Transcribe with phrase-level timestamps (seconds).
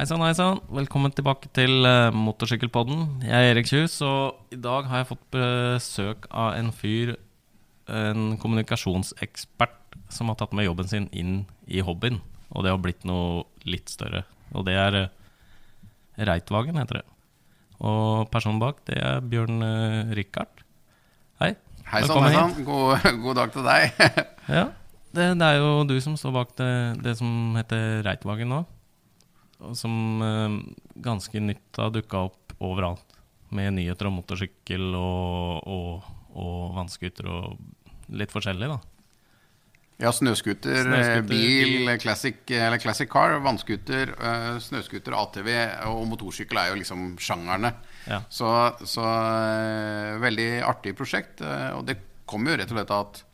[0.00, 0.62] Hei sann, hei sann.
[0.72, 3.02] Velkommen tilbake til uh, Motorsykkelpodden.
[3.20, 7.12] Jeg er Erik Kjus, og i dag har jeg fått besøk av en fyr,
[7.84, 11.34] en kommunikasjonsekspert, som har tatt med jobben sin inn
[11.68, 12.16] i hobbyen.
[12.48, 14.24] Og det har blitt noe litt større.
[14.56, 15.12] Og det er uh,
[16.16, 17.06] Reitvagen, heter det.
[17.84, 20.64] Og personen bak, det er Bjørn uh, Rikard.
[21.44, 21.58] Hei.
[21.92, 22.56] Hei sann, hei sann.
[22.64, 24.04] God, god, dag til deg.
[24.56, 24.66] ja.
[25.12, 28.64] Det, det, er jo du som står bak det, det som heter Reitvagen nå.
[29.76, 30.60] Som uh,
[30.94, 33.18] ganske nytt har dukka opp overalt.
[33.50, 38.78] Med nyheter om motorsykkel og, og, og vannskuter og litt forskjellig, da.
[40.00, 40.86] Ja, snøscooter,
[41.28, 45.50] bil, classic, classic, car, vannscooter, uh, snøscooter, ATV
[45.90, 47.74] og motorsykkel er jo liksom sjangerne.
[48.08, 48.22] Ja.
[48.32, 48.48] Så,
[48.88, 49.04] så
[50.22, 51.44] veldig artig prosjekt.
[51.76, 51.98] Og det
[52.30, 53.26] kommer jo rett og slett av at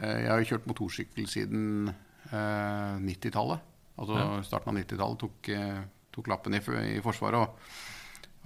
[0.00, 1.90] jeg har jo kjørt motorsykkel siden
[2.30, 3.69] 90-tallet.
[4.00, 4.26] Altså ja.
[4.46, 5.20] starten av 90-tallet.
[5.20, 5.52] Tok,
[6.16, 6.60] tok, lappen i,
[6.96, 7.44] i Forsvaret.
[7.44, 7.88] og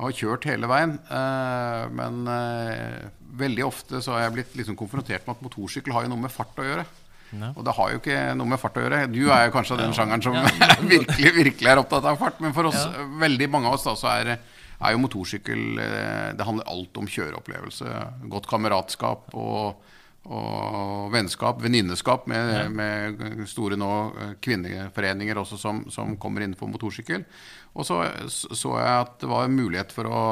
[0.00, 3.06] har kjørt hele veien, eh, men eh,
[3.38, 6.34] veldig ofte så har jeg blitt liksom konfrontert med at motorsykkel har jo noe med
[6.34, 6.86] fart å gjøre.
[7.34, 7.50] Ne.
[7.54, 9.04] Og det har jo ikke noe med fart å gjøre.
[9.10, 10.36] Du er jo kanskje av den sjangeren som
[10.94, 12.42] virkelig, virkelig er opptatt av fart.
[12.42, 12.78] Men for oss,
[13.22, 17.10] veldig mange av oss, da, så er, er jo motorsykkel eh, Det handler alt om
[17.10, 17.96] kjøreopplevelse.
[18.34, 19.90] Godt kameratskap og,
[20.24, 22.68] og vennskap, venninneskap med, ja.
[22.72, 27.26] med, store nå eh, kvinneforeninger også som, som kommer innenfor motorsykkel.
[27.74, 27.98] Og så
[28.30, 30.22] så jeg at det var en mulighet for å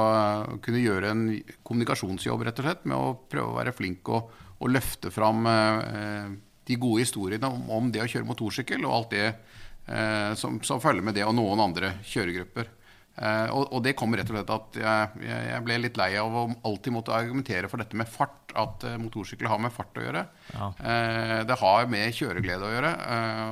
[0.64, 1.24] kunne gjøre en
[1.66, 6.32] kommunikasjonsjobb, rett og slett, med å prøve å være flink og, og løfte fram eh,
[6.70, 10.80] de gode historiene om, om, det å kjøre motorsykkel og alt det eh, som, som,
[10.80, 12.70] følger med det, og noen andre kjøregrupper.
[13.12, 16.32] Eh, og, og, det kommer rett og slett at jeg, jeg, ble litt lei av
[16.32, 18.38] å alltid måtte argumentere for dette med fart.
[18.58, 20.24] At eh, motorsykkel har med fart å gjøre.
[20.52, 20.68] Ja.
[20.80, 22.92] Eh, det har med kjøreglede å gjøre.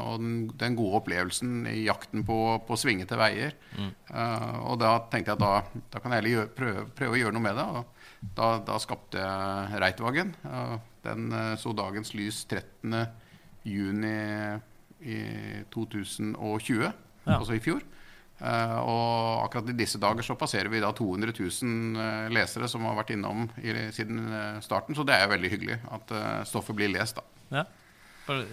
[0.07, 3.57] Og den, den, gode opplevelsen i jakten på, på svingete veier.
[3.77, 3.91] Mm.
[4.71, 7.45] Og da tenkte jeg at da, da kan jeg heller prøve, prøve, å gjøre noe
[7.45, 7.67] med det.
[7.69, 10.35] Og da, da skapte jeg Reitvagen.
[11.05, 12.97] Den så dagens lys 13.
[13.65, 14.17] juni
[15.01, 15.21] i
[15.73, 16.93] 2020, ja.
[17.39, 17.85] altså i fjor.
[18.41, 22.87] Uh, og akkurat i disse dager så passerer vi da 200 000 uh, lesere som
[22.89, 24.97] har vært innom i, siden uh, starten.
[24.97, 26.15] Så det er veldig hyggelig at
[26.49, 27.27] stoffet blir lest, da.
[27.61, 27.67] Ja.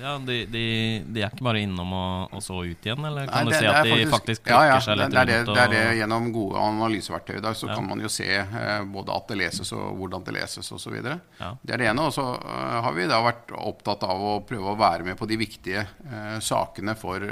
[0.01, 0.63] Ja, de, de,
[1.05, 3.65] de, er ikke bare innom og, og så ut igjen, eller kan Nei, det, du
[3.65, 5.51] si at de faktisk klikker ja, ja, seg litt det, det, rundt?
[5.53, 7.75] Det er det, Gjennom gode analyseverktøy der, så ja.
[7.77, 10.97] kan man jo se eh, både at det leses og hvordan det leses osv.
[10.97, 11.51] Ja.
[11.61, 12.07] Det er det ene.
[12.09, 15.29] Og så uh, har vi da vært opptatt av å prøve å være med på
[15.29, 17.23] de viktige uh, sakene for,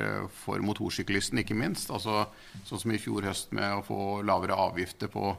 [0.46, 1.92] for motorsyklisten, ikke minst.
[1.94, 2.28] Altså,
[2.68, 5.34] sånn som i fjor høst med å få lavere avgifter på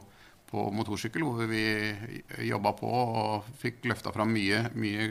[0.46, 1.64] på motorsykkel, hvor vi
[2.46, 5.08] jobba på og fikk løfta fram mye, mye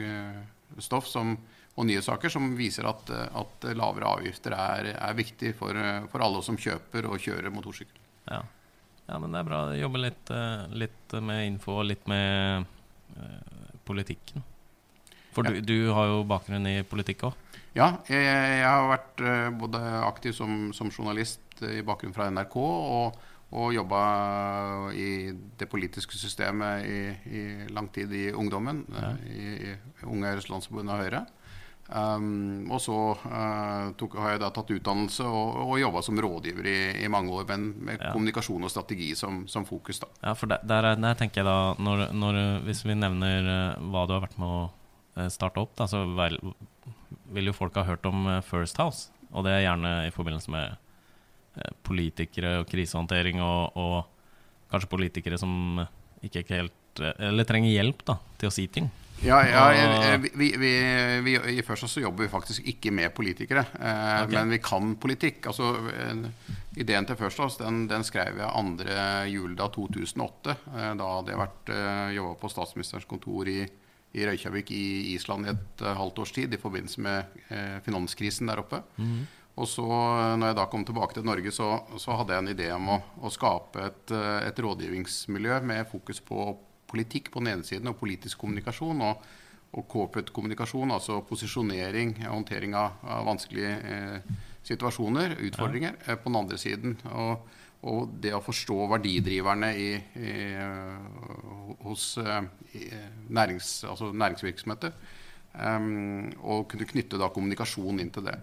[0.80, 1.34] stoff som
[1.76, 5.76] og nyhetssaker som viser at, at lavere avgifter er, er viktig for,
[6.08, 8.00] for, alle som kjøper og kjører motorsykkel.
[8.30, 8.40] Ja.
[9.10, 9.60] ja men det er bra.
[9.76, 12.64] Jobbe litt, eh, litt med info og litt med
[13.18, 14.44] uh, politikken.
[15.36, 15.52] For ja.
[15.52, 17.38] du, du, har jo bakgrunn i politikk òg?
[17.76, 19.20] Ja, jeg, jeg, har vært
[19.60, 23.18] både aktiv som, som, journalist i bakgrunn fra NRK og,
[23.52, 24.00] og jobba
[24.96, 25.28] i
[25.60, 28.86] det politiske systemet i, i lang tid i ungdommen.
[28.96, 29.12] Ja.
[29.28, 31.26] I, i Unge Landsforbund av Høyre.
[31.86, 36.66] Um, og så uh, tok, har jeg da tatt utdannelse og, og jobba som rådgiver
[36.66, 38.10] i, i, mange år, men med ja.
[38.10, 40.00] kommunikasjon og strategi som, som fokus.
[40.02, 43.84] da Ja, for der, der, der tenker jeg da når, når, Hvis vi nevner uh,
[43.92, 46.40] hva du har vært med å uh, starte opp, da, så vel,
[47.36, 49.12] vil jo folk ha hørt om First House.
[49.30, 50.82] Og det er gjerne i forbindelse med
[51.86, 55.80] politikere og krisehåndtering, og, og kanskje politikere som
[56.26, 58.90] ikke helt Eller trenger hjelp da til å si ting.
[59.24, 60.72] Ja, ja jeg, vi, vi,
[61.24, 64.34] vi, I Først så jobber vi faktisk ikke med politikere, eh, okay.
[64.34, 65.48] men vi kan politikk.
[65.52, 65.72] Altså,
[66.76, 68.98] ideen til First House den, den skrev jeg 2.
[69.32, 70.56] juledag 2008.
[70.74, 73.62] Eh, da hadde jeg vært eh, jobba på statsministerens kontor i,
[74.16, 78.62] i Røykjavik i Island i et halvt års tid i forbindelse med eh, finanskrisen der
[78.64, 78.84] oppe.
[79.00, 79.24] Mm.
[79.56, 79.86] Og så
[80.36, 83.00] når jeg da kom tilbake til Norge, så, så hadde jeg en idé om å,
[83.24, 86.50] å skape et, eh, et rådgivningsmiljø med fokus på
[86.90, 89.02] politikk på den ene siden og politisk kommunikasjon.
[89.06, 89.26] og,
[89.76, 94.34] og corporate kommunikasjon, altså posisjonering, håndtering av, av vanskelige eh,
[94.64, 96.12] situasjoner, utfordringer, ja.
[96.12, 96.96] eh, på den andre siden.
[97.12, 97.44] Og,
[97.86, 100.32] og, det å forstå verdidriverne i, i,
[101.84, 102.48] hos eh,
[102.78, 102.88] i,
[103.28, 104.96] nærings, altså næringsvirksomheter.
[105.56, 108.34] Um, og kunne knytte da kommunikasjon inn til det.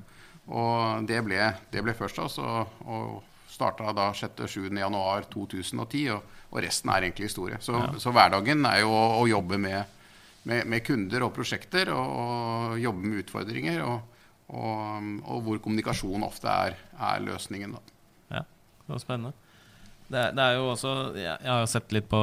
[0.49, 2.23] Og det ble, det ble først.
[2.23, 7.57] Altså, og starta da 6.-7.1.2010, og, og resten er egentlig historie.
[7.61, 7.91] Så, ja.
[8.01, 9.81] så hverdagen er jo å, å jobbe med,
[10.49, 13.99] med, med, kunder og prosjekter, og, og jobbe med utfordringer, og,
[14.53, 17.77] og, hvor kommunikasjon ofte er, er løsningen.
[17.77, 17.81] Da.
[18.39, 18.43] Ja.
[18.83, 19.33] Det var spennende.
[20.13, 22.19] Det, det, er jo også Jeg, jeg har jo sett litt på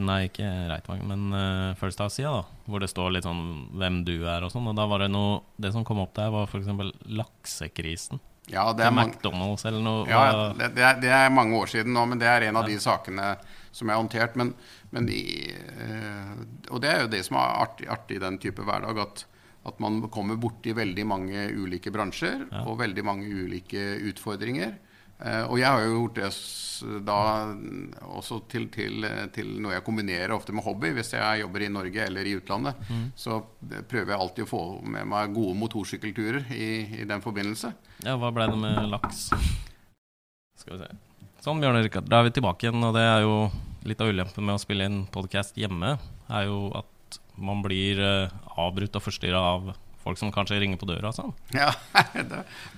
[0.00, 2.62] Nei, ikke Reitvang, men uh, First House-sida, da.
[2.70, 3.42] Hvor det står litt sånn
[3.76, 4.68] hvem du er og sånn.
[4.70, 6.70] Og da var det noe Det som kom opp der, var f.eks.
[7.18, 8.22] laksekrisen.
[8.52, 10.06] Ja, det er McDonald's eller noe.
[10.10, 12.68] Ja, det, det, er, det, er, mange år siden nå, men det er en av
[12.68, 13.32] de sakene
[13.74, 14.36] som er håndtert.
[14.38, 14.52] Men,
[14.94, 16.36] men i, uh,
[16.70, 19.02] og det er jo det som er artig, artig i den type hverdag.
[19.02, 19.26] at
[19.66, 22.62] at man kommer borti veldig mange ulike bransjer ja.
[22.66, 24.76] og veldig mange ulike utfordringer.
[25.16, 26.30] Uh, og jeg har jo gjort det
[27.06, 27.18] da
[28.18, 30.90] også til, til, til, noe jeg kombinerer ofte med hobby.
[30.96, 33.06] Hvis jeg jobber i Norge eller i utlandet, mm.
[33.16, 33.40] så
[33.88, 36.68] prøver jeg alltid å få med meg gode motorsykkelturer i,
[37.00, 37.72] i den forbindelse.
[38.04, 39.28] Ja, Hva ble det med laks?
[40.60, 40.90] Skal vi se.
[41.46, 42.84] Sånn, Bjørn Rikard, da er vi tilbake igjen.
[42.84, 43.36] Og det er jo
[43.86, 45.96] litt av ulempen med å spille inn podkast hjemme,
[46.26, 49.74] er jo at man blir uh, avbrutt og forstyrra av
[50.06, 51.34] folk som kanskje ringer på døra og sånn.
[51.56, 51.72] Ja,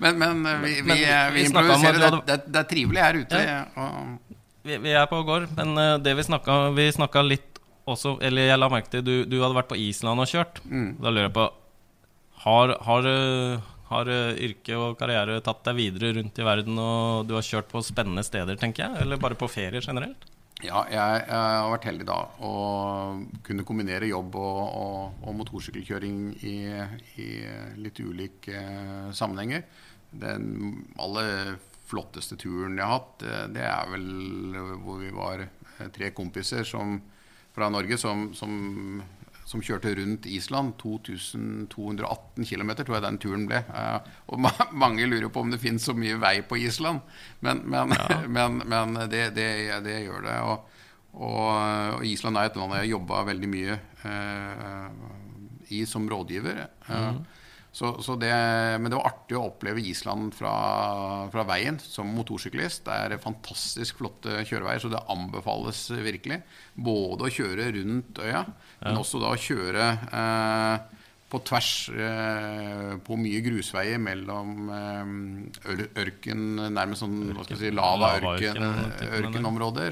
[0.00, 1.04] men, men, eh, vi, vi, men
[1.34, 2.00] vi, improviserer.
[2.00, 3.42] Det, det, det, er trivelig her ute.
[3.44, 3.60] Ja.
[3.76, 4.36] Og...
[4.64, 8.50] Vi, vi, er på gård, men uh, det vi snakka Vi snakka litt også Eller
[8.50, 10.58] jeg la merke til du, du hadde vært på Island og kjørt.
[10.68, 10.90] Mm.
[10.98, 11.46] Da lurer jeg på
[12.42, 14.10] Har, har, eh, har
[14.48, 18.22] yrke og karriere tatt deg videre rundt i verden, og du har kjørt på spennende
[18.26, 19.02] steder, tenker jeg?
[19.02, 20.28] Eller bare på ferier generelt?
[20.58, 22.52] Ja, jeg, jeg, har vært heldig da å
[23.46, 26.56] kunne kombinere jobb og, og, og motorsykkelkjøring i,
[27.22, 27.26] i,
[27.78, 29.62] litt ulike uh, sammenhenger.
[30.10, 31.54] Den aller
[31.86, 36.66] flotteste turen jeg har hatt, det, det er vel hvor vi var eh, tre kompiser
[36.66, 36.98] som,
[37.54, 38.98] fra Norge som, som
[39.48, 40.74] som kjørte rundt Island.
[40.82, 43.62] 2218 km, tror jeg den turen ble.
[43.72, 44.52] Uh, og ma
[44.84, 47.00] mange lurer på om det finnes så mye vei på Island,
[47.44, 48.20] men, men, ja.
[48.36, 49.48] men, men det, det,
[49.86, 50.36] det, gjør det.
[50.44, 50.84] Og,
[51.16, 51.40] og,
[51.96, 54.92] og, Island er et land jeg har jobba veldig mye uh,
[55.72, 56.66] i som rådgiver.
[56.90, 57.24] Uh, mm.
[57.72, 58.32] Så, så det,
[58.80, 60.52] men det var artig å oppleve Island fra,
[61.30, 62.84] fra, veien som motorsyklist.
[62.88, 66.38] Det er fantastisk flotte kjøreveier, så det anbefales virkelig.
[66.74, 68.44] Både å kjøre rundt øya, ja.
[68.82, 70.76] men også da å kjøre eh,
[71.28, 75.04] på tvers eh, på mye grusveier mellom eh,
[76.02, 76.40] ørken,
[76.72, 79.90] nærmest sånn hva skal si, lava-ørkenområder.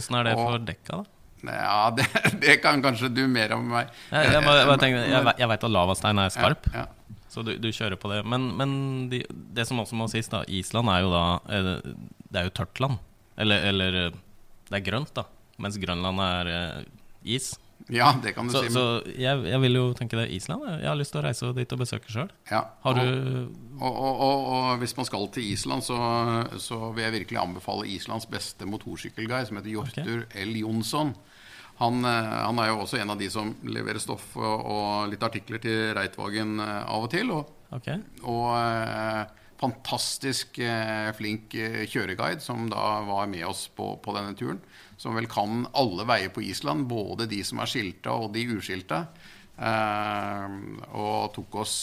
[0.00, 1.06] Åssen er det for dekka, da?
[1.46, 2.02] Ja, det,
[2.42, 3.86] det, kan kanskje du mer om meg.
[4.10, 6.66] Jeg, jeg, jeg, jeg, jeg vet at lavastein er skarp.
[6.72, 6.86] Ja, ja.
[7.28, 8.22] Så du, du, kjører på det.
[8.24, 8.70] Men, men
[9.12, 12.80] de, det som også må sies, da Island er jo da Det er jo tørt
[12.80, 13.00] land.
[13.38, 13.98] Eller, eller
[14.68, 15.26] det er grønt, da.
[15.62, 16.84] Mens Grønland er eh,
[17.36, 17.54] is.
[17.88, 18.72] Ja, det kan du så, si.
[18.74, 18.82] Så
[19.16, 20.66] jeg, jeg, vil jo tenke det Island.
[20.82, 22.28] Jeg har lyst til å reise dit og besøke sjøl.
[22.50, 22.64] Ja.
[22.84, 22.98] Og,
[23.78, 25.96] og, og, og, hvis man skal til Island, så,
[26.60, 30.44] så, vil jeg virkelig anbefale Islands beste motorsykkelguide, som heter Hjortur okay.
[30.44, 30.58] L.
[30.64, 31.14] Jonsson.
[31.78, 35.22] Han, eh, han, er jo også en av de som leverer stoff og, og litt
[35.22, 37.30] artikler til Reitvagen eh, av og til.
[37.34, 38.00] Og, okay.
[38.26, 39.22] og eh,
[39.60, 44.60] fantastisk eh, flink eh, kjøreguide som da var med oss på, på, denne turen.
[44.98, 49.04] Som vel kan alle veier på Island, både de som er skilta og de uskilta.
[49.58, 50.58] Eh,
[50.98, 51.80] og tok oss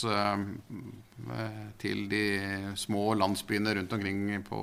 [1.80, 2.24] til de
[2.76, 4.62] små landsbyene rundt omkring på,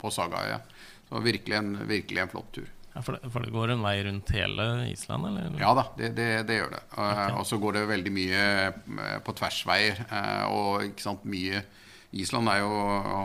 [0.00, 0.62] på Sagaøya.
[1.10, 2.68] Så virkelig en, virkelig en flott tur.
[2.92, 5.26] Ja, for, det, for, det, går en vei rundt hele Island?
[5.28, 5.52] Eller?
[5.60, 6.80] Ja da, det, det, det gjør det.
[6.90, 7.36] Okay.
[7.38, 10.02] Og så går det veldig mye eh, på tversveier.
[10.08, 11.62] Eh, og ikke sant, mye
[12.10, 12.70] Island jo,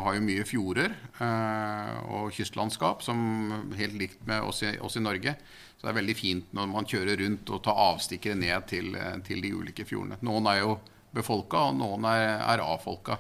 [0.05, 5.05] har jo mye fjorder eh, og kystlandskap, som helt likt med oss i, oss i,
[5.05, 5.34] Norge.
[5.75, 8.93] Så det er veldig fint når man kjører rundt og tar avstikkere ned til,
[9.25, 10.22] til de ulike fjordene.
[10.25, 10.77] Noen er jo
[11.15, 13.17] befolka, og noen er, er avfolka.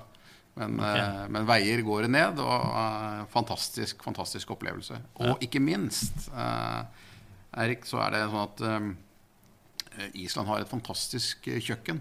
[0.55, 1.01] Men, okay.
[1.03, 4.97] uh, men, veier går ned, og uh, fantastisk, fantastisk opplevelse.
[5.19, 5.37] Og ja.
[5.47, 6.85] ikke minst, uh,
[7.59, 8.91] Erik, så er det sånn at um,
[10.15, 11.99] Island har et fantastisk kjøkken.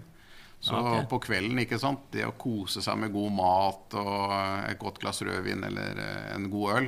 [0.65, 1.03] Så okay.
[1.11, 4.31] på kvelden, ikke sant, det å kose seg med god mat og
[4.65, 5.99] et godt glass rødvin eller
[6.33, 6.87] en god øl,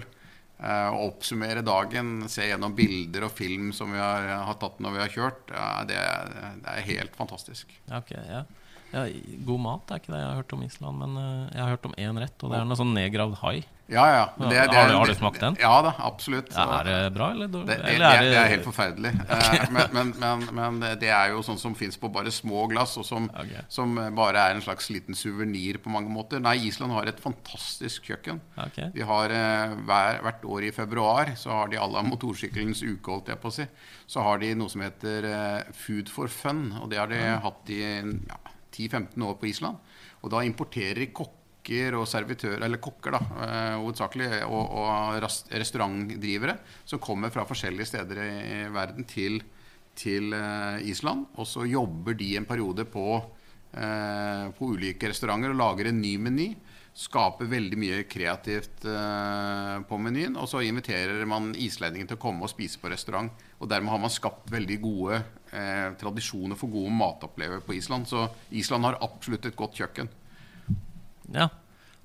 [0.58, 5.04] å oppsummere dagen, se gjennom bilder og film som vi har, har tatt når vi
[5.04, 5.54] har kjørt,
[5.92, 6.00] det,
[6.64, 7.76] det, er helt fantastisk.
[8.00, 8.42] Okay, ja.
[8.94, 9.06] Ja,
[9.48, 11.90] god mat er ikke det jeg har hørt om Island, men uh, jeg har hørt
[11.90, 13.58] om én rett, og det er noe sånn nedgravd hai.
[13.88, 14.24] Ja, ja.
[14.36, 15.56] Det, det, har, har, du smakt den?
[15.62, 16.50] Ja da, absolutt.
[16.52, 17.70] Ja, er det bra, eller dårlig?
[17.70, 19.14] Det, eller er det, er helt forferdelig.
[19.38, 19.62] okay.
[19.72, 23.08] Men, men, men, men, det er jo sånn som fins på bare små glass, og
[23.08, 23.64] som, okay.
[23.72, 26.44] som, bare er en slags liten suvenir på mange måter.
[26.44, 28.42] Nei, Island har et fantastisk kjøkken.
[28.68, 28.92] Okay.
[28.96, 29.32] De har
[29.88, 33.56] hver, Hvert år i februar så har de alle motorsykkelens uke, holdt jeg på å
[33.56, 33.70] si.
[34.08, 35.32] Så har de noe som heter
[35.76, 37.40] Food for fun, og det har de mm.
[37.46, 38.40] hatt i ja,
[38.78, 39.82] 10-15 år på Island.
[40.22, 45.18] Og da importerer de kokker og servitører, eller kokker da, eh, hovedsakelig, og, og
[45.52, 46.56] restaurantdrivere
[46.88, 49.42] som kommer fra forskjellige steder i verden til,
[49.98, 51.28] til eh, Island.
[51.36, 53.20] Og så jobber de en periode på,
[53.74, 56.52] eh, på ulike restauranter og lager en ny meny
[56.98, 60.38] skaper veldig mye kreativt uh, på menyen.
[60.42, 63.30] Og så inviterer man islendingen til å komme og spise på restaurant.
[63.62, 68.10] Og dermed har man skapt veldig gode uh, tradisjoner for gode matopplevelser på Island.
[68.10, 70.10] Så Island har absolutt et godt kjøkken.
[71.36, 71.52] Ja,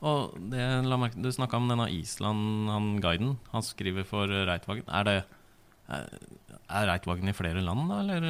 [0.02, 0.62] og det,
[0.99, 3.37] meg, du snakka om denne Island, han guiden.
[3.52, 4.88] Han skriver for Reitvagen.
[4.90, 5.20] Er det
[5.92, 6.08] er,
[6.72, 8.00] er Reitvagen i flere land, da?
[8.02, 8.26] Eller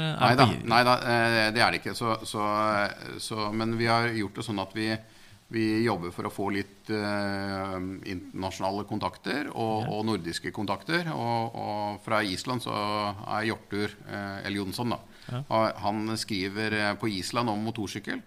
[0.69, 1.95] nei da, eh, det er det ikke.
[1.97, 2.45] Så, så,
[3.23, 4.88] så, men vi har gjort det sånn at vi,
[5.52, 7.76] vi jobber for å få litt eh,
[8.09, 11.11] internasjonale kontakter og, og nordiske kontakter.
[11.12, 14.61] Og, og, fra Island så er Hjortur eh, L.
[14.62, 15.00] Jonsson, da.
[15.28, 15.42] Ja.
[15.85, 18.23] Han skriver på Island om motorsykkel.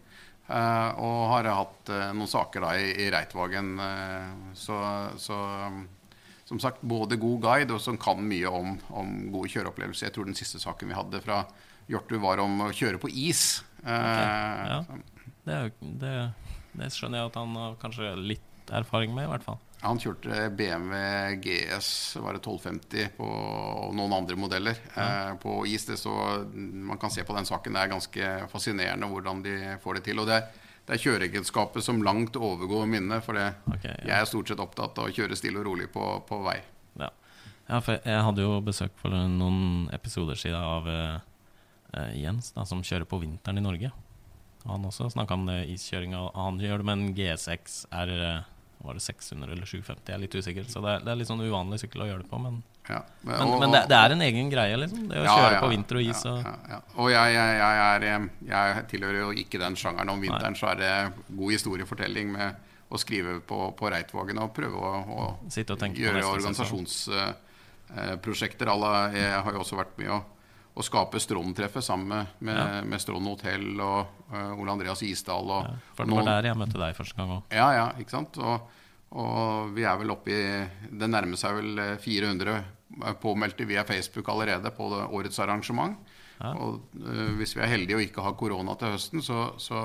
[0.46, 3.72] Eh, og har hatt uh, noen saker da i, i Reitvagen.
[3.82, 4.78] Uh, så,
[5.18, 5.40] så
[6.46, 10.08] som sagt, både god guide og som kan mye om, om, gode kjøreopplevelser.
[10.08, 11.42] Jeg tror den siste saken vi hadde fra
[11.90, 13.64] Hjortur, var om å kjøre på is.
[13.82, 14.70] Okay.
[14.70, 14.78] Ja.
[15.46, 15.58] Det,
[16.02, 16.14] det,
[16.80, 19.62] det, skjønner jeg at han har kanskje litt erfaring med, i hvert fall.
[19.86, 20.96] Han kjørte BMW
[21.44, 25.86] GS var det 1250 på, og noen andre modeller eh, på is.
[25.86, 26.14] Det så,
[26.56, 27.76] man kan se på den saken.
[27.76, 30.24] Det er ganske fascinerende hvordan de får det til.
[30.24, 30.40] Og det,
[30.88, 33.22] det er kjøreegenskaper som langt overgår minnet.
[33.28, 34.08] For det, okay, ja.
[34.10, 36.58] jeg er stort sett opptatt av å kjøre stille og rolig på, på vei.
[37.04, 37.12] Ja.
[37.68, 37.78] ja.
[37.78, 43.06] for jeg hadde jo besøk for noen episoder siden av uh, Jens, da, som kjører
[43.12, 43.94] på vinteren i Norge.
[44.66, 46.28] Han også snakka om det iskjøringa.
[46.36, 48.14] Han gjør det med en GSX R
[48.86, 50.04] var det 600 eller 750?
[50.06, 50.64] Jeg er litt usikker.
[50.70, 52.38] Så det er, det er litt sånn uvanlig sykkel å gjøre det på.
[52.42, 55.08] Men, ja, men, men, men det, det, er en egen greie, liksom.
[55.10, 56.22] Det å ja, kjøre ja, på vinter og is.
[56.30, 56.38] Og,
[57.02, 58.00] og jeg, jeg, jeg, er,
[58.52, 60.10] jeg, tilhører jo ikke den sjangeren.
[60.14, 60.62] Om vinteren Nei.
[60.62, 60.94] så er det
[61.32, 62.48] god historiefortelling med
[62.86, 65.04] å skrive på, på Reitvågen og prøve å, å
[65.50, 68.68] gjøre organisasjonsprosjekter.
[68.70, 68.78] Uh,
[69.18, 70.22] jeg har jo også vært med å,
[70.76, 75.52] å skape Strond-treffet sammen med, med, med Strån hotell og uh, Ole Andreas Isdal.
[75.56, 77.56] Og, for det var der jeg møtte deg første gang òg.
[77.56, 78.40] Ja, ja, ikke sant.
[78.44, 78.82] Og,
[79.16, 80.42] og vi er vel oppe i
[80.92, 85.96] Det nærmer seg vel 400 eh, påmeldte via Facebook allerede på årets arrangement.
[86.42, 86.52] Ja.
[86.52, 89.80] Og uh, hvis vi er heldige og ikke har korona til høsten, så, så,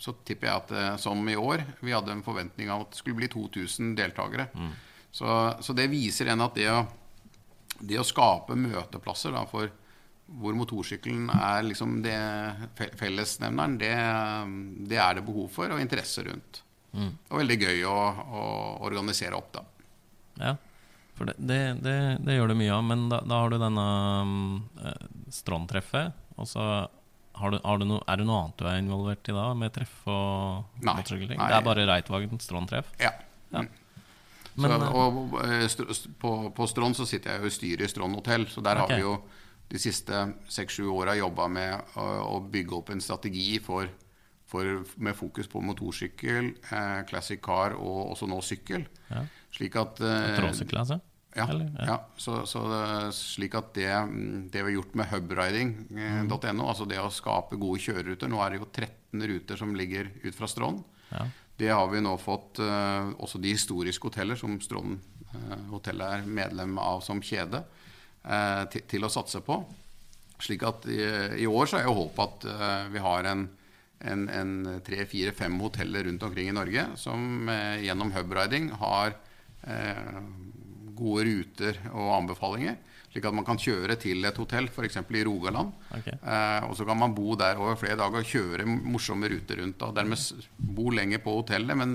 [0.00, 3.20] så tipper jeg at som i år Vi hadde en forventning av at det skulle
[3.20, 4.48] bli 2000 deltakere.
[4.56, 4.72] Mm.
[5.14, 5.28] Så,
[5.60, 6.80] så, det viser en at det å,
[7.88, 9.72] det å skape møteplasser da, for
[10.40, 12.16] hvor motorsykkelen er liksom det
[12.98, 13.94] fellesnevneren, det,
[14.88, 16.62] det er det behov for og interesse rundt.
[16.94, 17.10] Mm.
[17.28, 18.44] Og veldig gøy å, å,
[18.86, 19.64] organisere opp, da.
[20.40, 20.54] Ja,
[21.14, 22.84] for det, det, det, det gjør det mye av.
[22.86, 23.86] Men da, da har du denne
[24.24, 24.36] um,
[25.34, 26.68] Strand-treffet, og så
[27.34, 29.74] har du, har du no, er det noe annet du er involvert i da, med
[29.74, 31.40] treff og motorsykkelting?
[31.40, 32.92] Det er bare Reitvagen strandtreff?
[33.02, 33.10] Ja.
[33.50, 33.64] ja.
[34.54, 37.90] Men, så, eh, og uh, på, på Strond så sitter jeg jo i styret i
[37.90, 38.94] Strond hotell, så der okay.
[38.94, 39.16] har vi jo
[39.72, 40.20] de siste
[40.52, 43.88] seks-sju åra jobba med å, å, bygge opp en strategi for
[44.54, 48.84] for, med fokus på motorsykkel, eh, classic car og også nå sykkel.
[49.08, 49.24] Ja.
[49.54, 51.00] Slik at eh, Tråsykkel, altså?
[51.34, 51.46] Ja.
[51.86, 51.96] ja.
[52.16, 52.62] Så, så,
[53.14, 53.90] slik at det,
[54.52, 56.60] det, vi har gjort med hubriding.no, eh, mm.
[56.62, 60.34] altså det å skape gode kjøreruter Nå er det jo 13 ruter som ligger ut
[60.36, 60.78] fra Strån.
[61.10, 61.26] Ja.
[61.58, 64.96] Det har vi nå fått uh, også de historiske hoteller, som Strån
[65.34, 67.62] uh, hotell er medlem av som kjede,
[68.72, 69.58] til, til, å satse på.
[70.40, 70.96] Slik at i,
[71.44, 73.42] i år så er jo håpet at vi har en
[74.04, 79.14] en, en tre, fire, fem hoteller rundt omkring i Norge som eh, gjennom hubriding har
[79.62, 80.18] eh,
[80.96, 82.76] gode ruter og anbefalinger.
[83.14, 84.98] Slik at man kan kjøre til et hotell, f.eks.
[84.98, 85.70] i Rogaland.
[85.94, 86.16] Okay.
[86.18, 89.84] Eh, og så kan man bo der over flere dager og kjøre morsomme ruter rundt.
[89.86, 91.94] Og dermed bo lenger på hotellet, men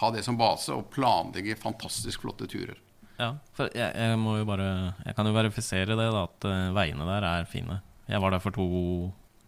[0.00, 2.80] ha det som base og planlegge fantastisk flotte turer.
[3.16, 4.66] Ja, for jeg, jeg må jo bare
[5.06, 7.78] Jeg kan jo verifisere det, da, at uh, veiene der er fine.
[8.10, 8.66] Jeg var der for to,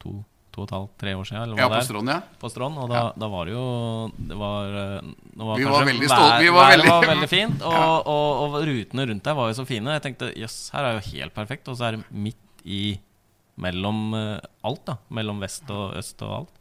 [0.00, 0.14] to
[0.58, 1.54] to og et halvt, tre år siden.
[1.58, 2.18] ja, på Strond, ja.
[2.42, 3.14] På Strond, og da, ja.
[3.22, 3.64] da, var det jo
[4.18, 6.42] det var, det var Vi var veldig stolte.
[6.42, 7.88] Vi var veldig, var veldig fint, og, ja.
[8.02, 9.96] og, og, rutene rundt der var jo så fine.
[9.98, 11.70] Jeg tenkte jøss, her er jo helt perfekt.
[11.70, 12.82] Og så er det midt i
[13.58, 14.98] mellom uh, alt, da.
[15.14, 16.54] Mellom vest og øst og alt.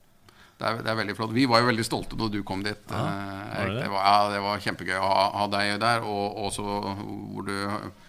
[0.57, 1.33] Det er, det er, veldig flott.
[1.35, 2.89] Vi var jo veldig stolte da du kom dit.
[2.89, 3.81] Ja, eh, var det?
[3.83, 7.53] Det, var, ja, det var kjempegøy å ha, ha deg der, og også hvor du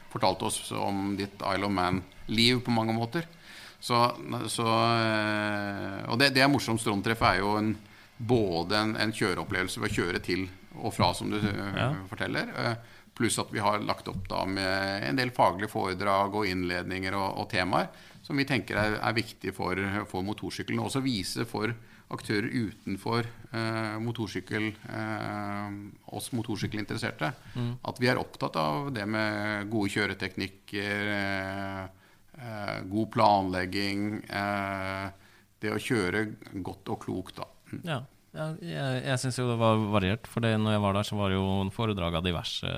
[0.08, 3.28] fortalte oss om ditt Isle of Man-liv på mange måter.
[3.80, 3.98] Så,
[4.50, 6.82] så, eh, og det, det er morsomt.
[6.82, 7.72] strontreff er jo en,
[8.18, 11.92] både en, en, kjøreopplevelse ved å kjøre til og fra, som du eh, ja.
[12.10, 12.50] forteller.
[12.58, 17.16] Eh, pluss at vi har lagt opp da med en del faglige foredrag og innledninger
[17.18, 17.88] og, og temaer
[18.28, 19.78] som vi tenker er, er viktige for,
[20.10, 20.82] for motorsykkelen.
[20.82, 21.72] Og også vise for
[22.12, 25.78] aktører utenfor eh, motorsykkel, eh,
[26.16, 27.70] oss motorsykkelinteresserte, mm.
[27.88, 31.10] at vi er opptatt av det med gode kjøreteknikker.
[31.14, 31.97] Eh,
[32.40, 35.08] eh, god planlegging, eh,
[35.58, 36.24] det å kjøre
[36.64, 37.50] godt og klokt, da.
[37.82, 38.04] Ja.
[38.36, 41.16] Ja, jeg jeg syns jo det var variert, for det, når jeg var der, så
[41.18, 42.72] var det jo foredrag av diverse,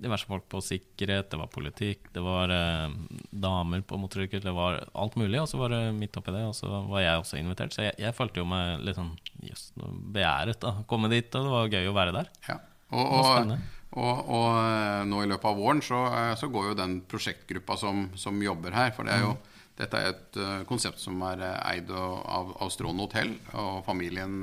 [0.00, 2.96] diverse folk på sikkerhet, det var politikk, det var eh,
[3.30, 5.38] damer på motorsykkel, det var alt mulig.
[5.42, 7.76] Og så var det midt oppi det, og så var jeg også invitert.
[7.76, 9.12] Så jeg, jeg følte jo meg litt sånn
[9.44, 10.74] jøss, begjæret da.
[10.90, 12.32] Komme dit, og det var gøy å være der.
[12.48, 12.58] Ja.
[12.94, 13.54] Og, og,
[13.94, 17.76] og, og, eh, nå i løpet av våren så, eh, så går jo den prosjektgruppa
[17.78, 18.90] som, som, jobber her.
[18.96, 19.60] For det er jo, mm.
[19.78, 24.42] dette er et uh, konsept som er eid av, av Strån hotell og familien,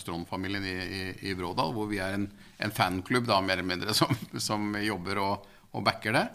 [0.00, 1.72] Strån-familien i, i, i, Vrådal.
[1.76, 2.26] hvor vi er en,
[2.60, 6.26] en fanklubb da, mer eller mindre som, som jobber og, og backer det.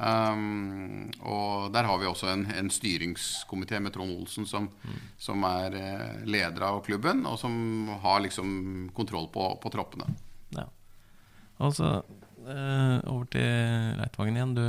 [0.00, 4.98] Um, og der har vi også en, en styringskomité med Trond Olsen som, mm.
[5.20, 5.76] som er
[6.26, 7.54] leder av klubben, og som
[8.02, 10.10] har liksom kontroll på, på troppene.
[11.60, 11.66] Ja.
[11.68, 12.02] Altså,
[12.48, 14.54] eh, over til Reitvagen igjen.
[14.56, 14.64] Du,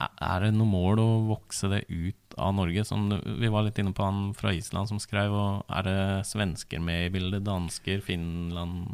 [0.00, 2.84] er det noe mål å vokse det ut av Norge?
[2.86, 5.32] Sånn, vi var litt inne på han fra Island som skrev.
[5.32, 7.44] Og er det svensker med i bildet?
[7.46, 8.02] Dansker?
[8.04, 8.88] Finland?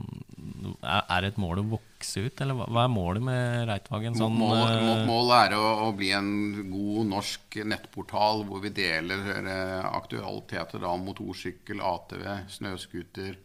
[0.82, 4.18] Er, er det et mål å vokse ut, eller hva, hva er målet med Reitvagen?
[4.18, 6.32] Sånn, målet, eh, målet er å, å, bli en
[6.70, 12.26] god norsk nettportal hvor vi deler eh, aktualiteter da motorsykkel, ATV,
[12.58, 13.38] snøscooter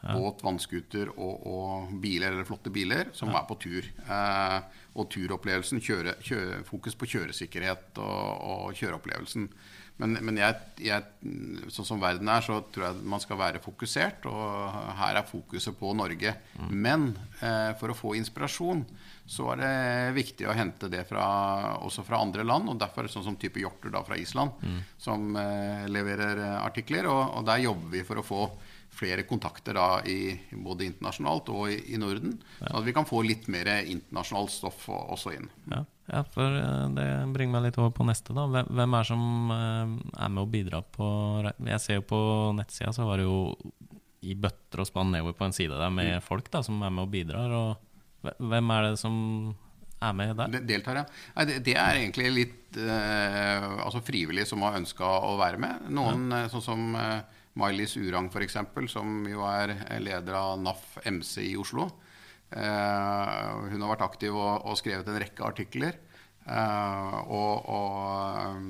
[0.00, 0.14] ja.
[0.16, 3.40] båt, vannskuter og, og, biler, eller flotte biler, som ja.
[3.40, 3.90] er på tur.
[4.06, 9.46] Eh, og turopplevelsen, kjøre, kjøre, fokus på kjøresikkerhet og, og kjøreopplevelsen.
[10.00, 11.04] Men, men jeg, jeg,
[11.68, 14.24] sånn som verden er, så tror jeg man skal være fokusert.
[14.30, 16.32] Og her er fokuset på Norge.
[16.56, 16.70] Mm.
[16.72, 17.06] Men
[17.44, 18.86] eh, for å få inspirasjon
[19.30, 19.74] så er det
[20.16, 21.26] viktig å hente det fra,
[21.84, 22.72] også fra andre land.
[22.72, 24.80] og Derfor sånn som type Hjorter da fra Island, mm.
[24.98, 27.06] som eh, leverer artikler.
[27.12, 28.42] Og, og der jobber vi for å få
[28.90, 32.36] flere kontakter da i, både internasjonalt og i, i Norden.
[32.58, 32.66] Ja.
[32.66, 35.48] Sånn at vi kan få litt mer internasjonalt stoff også inn.
[35.70, 38.34] Ja, ja, for eh, det bringer meg litt over på neste.
[38.36, 38.48] da.
[38.50, 39.94] Hvem, hvem er som eh,
[40.24, 41.08] er med å bidra på
[41.70, 42.20] Jeg ser jo på
[42.58, 43.40] nettsida så var det jo
[44.26, 46.26] i bøtter og spann nedover på en side der med mm.
[46.26, 47.56] folk da, som er med og bidrar.
[47.56, 49.14] og Hvem er det som
[50.00, 50.60] er med der?
[50.68, 51.04] Deltar, ja.
[51.36, 55.88] Nei, det, det, er egentlig litt eh, altså frivillige som har ønska å være med.
[55.96, 56.48] Noen ja.
[56.52, 57.20] sånn som eh,
[57.58, 58.58] Mailis Urang f.eks.,
[58.92, 61.88] som jo er leder av NAF MC i Oslo.
[62.50, 65.98] Eh, hun har vært aktiv og, og, skrevet en rekke artikler.
[66.46, 68.64] Eh, og, og,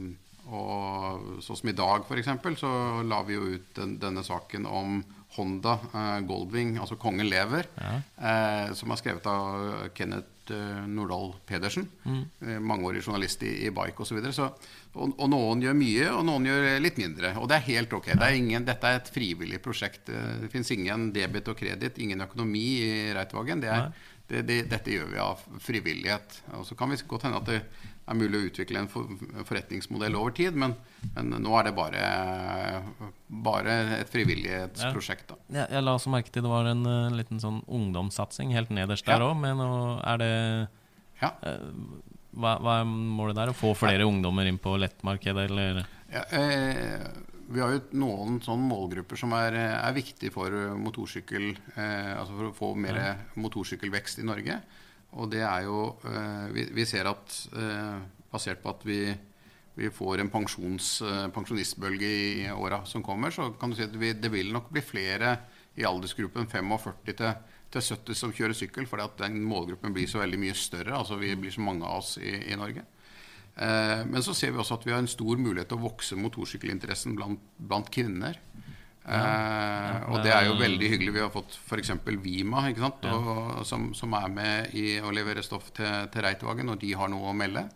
[0.50, 2.72] og, sånn som i dag, f.eks., så
[3.06, 5.00] la vi jo ut den, denne saken om
[5.36, 8.72] Honda eh, Goldwing, altså 'Kongen lever', ja.
[8.74, 10.39] som er skrevet av Kenneth
[10.88, 11.84] Nordahl Pedersen.
[12.04, 12.22] Mm.
[12.64, 14.08] Mangeårig journalist i, i Bike osv.
[14.08, 14.32] Så, videre.
[14.32, 14.48] så
[14.94, 17.34] og, og, noen gjør mye, og noen gjør litt mindre.
[17.38, 18.08] Og det er helt ok.
[18.14, 20.08] Det er ingen, dette er et frivillig prosjekt.
[20.08, 23.62] Det fins ingen debit og kreditt, ingen økonomi i Reitvagen.
[23.62, 23.74] Det
[24.30, 26.36] det, det, dette gjør vi av frivillighet.
[26.58, 27.60] Og så kan vi godt hende at det
[28.10, 30.74] er mulig å utvikle en forretningsmodell over tid, men,
[31.14, 32.04] men, nå er det bare,
[33.46, 35.30] bare et frivillighetsprosjekt.
[35.30, 35.38] Da.
[35.54, 39.06] Ja, jeg la også merke til det var en uh, liten sånn ungdomssatsing helt nederst
[39.08, 39.40] der òg, ja.
[39.46, 40.32] men er det
[41.20, 41.34] ja.
[41.44, 43.50] Uh, hva, hva, er målet der?
[43.50, 44.08] Å få flere ja.
[44.10, 45.82] ungdommer inn på lettmarkedet, eller?
[46.10, 47.08] Ja, eh,
[47.50, 52.50] vi har jo noen sånne målgrupper som er, er viktige for motorsykkel eh, Altså for
[52.50, 53.00] å få mer
[53.34, 54.60] motorsykkelvekst i Norge.
[55.18, 57.96] Og det er jo eh, vi, ser at eh,
[58.30, 59.00] basert på at vi,
[59.74, 63.96] vi får en pensjons, eh, pensjonistbølge i åra som kommer, så kan du si at
[63.98, 65.34] vi, det vil nok bli flere
[65.78, 67.34] i aldersgruppen 45 til
[67.70, 70.96] til 70 som kjører sykkel, fordi at den målgruppen blir så veldig mye større.
[70.96, 72.82] altså Vi blir så mange av oss i, i Norge.
[73.54, 76.18] Eh, men så ser vi også at vi har en stor mulighet til å vokse
[76.18, 78.40] motorsykkelinteressen blant, blant kvinner.
[79.10, 81.14] Eh, og det er jo veldig hyggelig.
[81.16, 81.92] Vi har fått f.eks.
[82.22, 83.08] Vima, ikke sant?
[83.10, 87.10] Og, som, som, er med i å levere stoff til, til Reitvagen, og de har
[87.10, 87.66] noe å melde.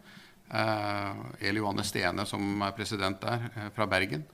[0.55, 4.27] Uh, Eli Johanne Stene, som er president der, eh, fra Bergen.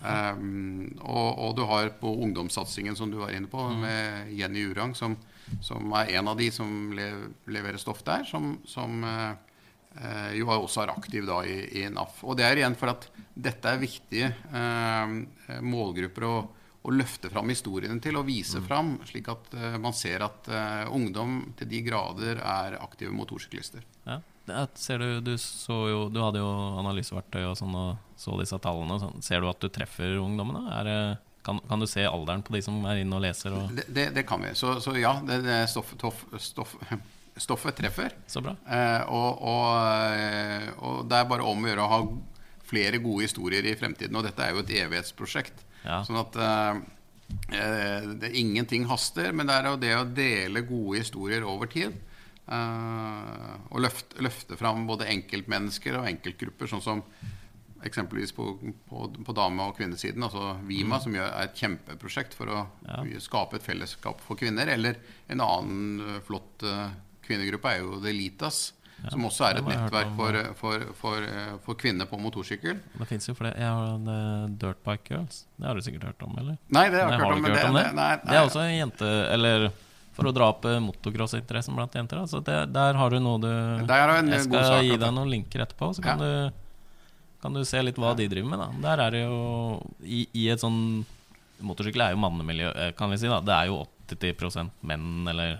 [0.00, 3.82] Um, og, og, du har på ungdomssatsingen som du var inne på, mm.
[3.84, 5.18] med Jenny Urang, som,
[5.60, 9.36] som, er en av de som lev, leverer stoff der, som, som uh,
[10.38, 12.22] jo også er aktiv da i, i, NAF.
[12.22, 15.14] Og det er igjen for at dette er viktige eh,
[15.66, 16.34] målgrupper å,
[16.82, 18.68] å, løfte fram historiene til og vise mm.
[18.68, 20.50] fram, slik at eh, man ser at
[20.94, 23.82] ungdom til de grader er aktive motorsyklister.
[24.06, 24.20] Ja
[24.74, 25.36] ser du, du,
[25.68, 26.48] jo, du, hadde jo
[26.80, 28.98] analyseverktøy og sånn og så disse tallene.
[29.02, 29.22] Sånn.
[29.24, 30.64] Ser du at du treffer ungdommene?
[30.74, 33.54] Er, kan, kan, du se alderen på de som er inne og leser?
[33.56, 34.52] Og det, det, det, kan vi.
[34.58, 36.76] Så, så ja, det, stoff, stoff, stoff,
[37.36, 38.14] stoffet treffer.
[38.26, 38.54] Så bra.
[38.66, 39.66] Eh, og, og,
[40.16, 42.00] eh, og, det er bare om å gjøre å ha
[42.70, 44.16] flere gode historier i fremtiden.
[44.18, 45.64] Og dette er jo et evighetsprosjekt.
[45.84, 46.02] Ja.
[46.06, 46.80] Sånn at eh,
[47.56, 51.98] eh det, ingenting haster, men det er jo det å dele gode historier over tid.
[52.50, 57.02] Uh, og løfte, løfte, fram både enkeltmennesker og enkeltgrupper, sånn som
[57.86, 58.48] eksempelvis på,
[58.88, 61.04] på, på dame- og kvinnesiden, altså Vima, mm.
[61.04, 63.04] som er et kjempeprosjekt for å ja.
[63.22, 64.66] skape et fellesskap for kvinner.
[64.74, 64.98] Eller
[65.30, 66.66] en annen flott
[67.30, 71.28] kvinnegruppe er jo Delitas ja, som også er et nettverk for, for, for,
[71.64, 72.82] for, kvinner på motorsykkel.
[73.00, 73.56] Det fins jo flere.
[73.56, 75.44] Jeg har en Dirtbike Girls.
[75.56, 76.34] Det har du sikkert hørt om?
[76.42, 76.58] eller?
[76.68, 77.46] Nei, det har jeg hørt om.
[77.46, 77.86] Hørt om det.
[77.86, 79.70] Nei, nei, det er også en jente Eller
[80.16, 82.20] for å dra opp eh, motocrossinteressen blant jenter.
[82.24, 85.92] Altså det, der har du noe du Jeg skal sak, gi deg noen linker etterpå,
[85.96, 86.50] så kan, ja.
[86.50, 88.60] du, kan du se litt hva de driver med.
[88.60, 88.68] Da.
[88.90, 89.40] Der er det jo
[90.04, 91.06] i, i et sånn
[91.60, 93.28] Motorsykkel er jo mannemiljø, eh, kan vi si.
[93.28, 95.58] da Det er jo 80% menn, eller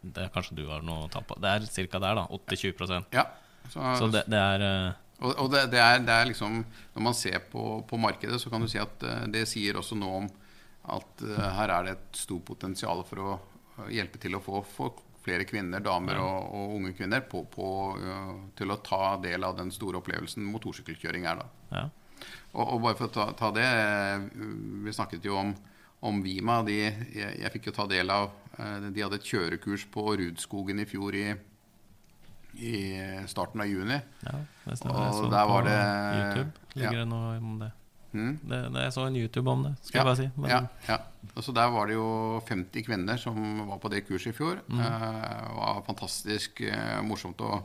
[0.00, 1.36] det er Kanskje du har noe å ta på.
[1.42, 2.00] Det er ca.
[2.00, 2.26] der, da.
[2.38, 3.24] 80-20% ja,
[3.68, 6.60] Så, så det, det, er uh, Og, og det, det, er, det, er, liksom
[6.94, 9.98] Når man ser på, på, markedet, så kan du si at uh, det sier også
[9.98, 10.30] noe om
[10.94, 13.34] at uh, her er det et stort potensial for å
[13.90, 17.68] hjelpe til å få, folk flere kvinner, damer og, og, unge kvinner på, på,
[18.54, 21.40] til å ta del av den store opplevelsen motorsykkelkjøring er.
[21.40, 21.46] da.
[21.72, 21.84] Ja.
[22.52, 23.64] Og, og, bare for å ta, ta det
[24.84, 25.54] Vi snakket jo om
[26.04, 26.60] om Vima.
[26.66, 30.82] De, jeg, jeg, fikk jo ta del av eh, De hadde et kjørekurs på Rudskogen
[30.82, 31.24] i fjor i,
[32.60, 32.74] i
[33.30, 33.96] starten av juni.
[34.26, 34.36] Ja,
[34.66, 35.80] det og der var det
[36.18, 37.02] YouTube ligger ja.
[37.04, 37.70] det noe om det.
[38.14, 38.34] Mm.
[38.46, 38.82] det, det.
[38.84, 40.26] Jeg så en YouTube om det, skal ja, jeg bare si.
[40.38, 41.42] Men, ja, ja.
[41.42, 42.08] så der var det jo
[42.46, 43.38] 50 kvinner som
[43.68, 44.60] var på det kurset i fjor.
[44.68, 44.82] Mm.
[44.84, 47.56] Eh, det var fantastisk eh, morsomt å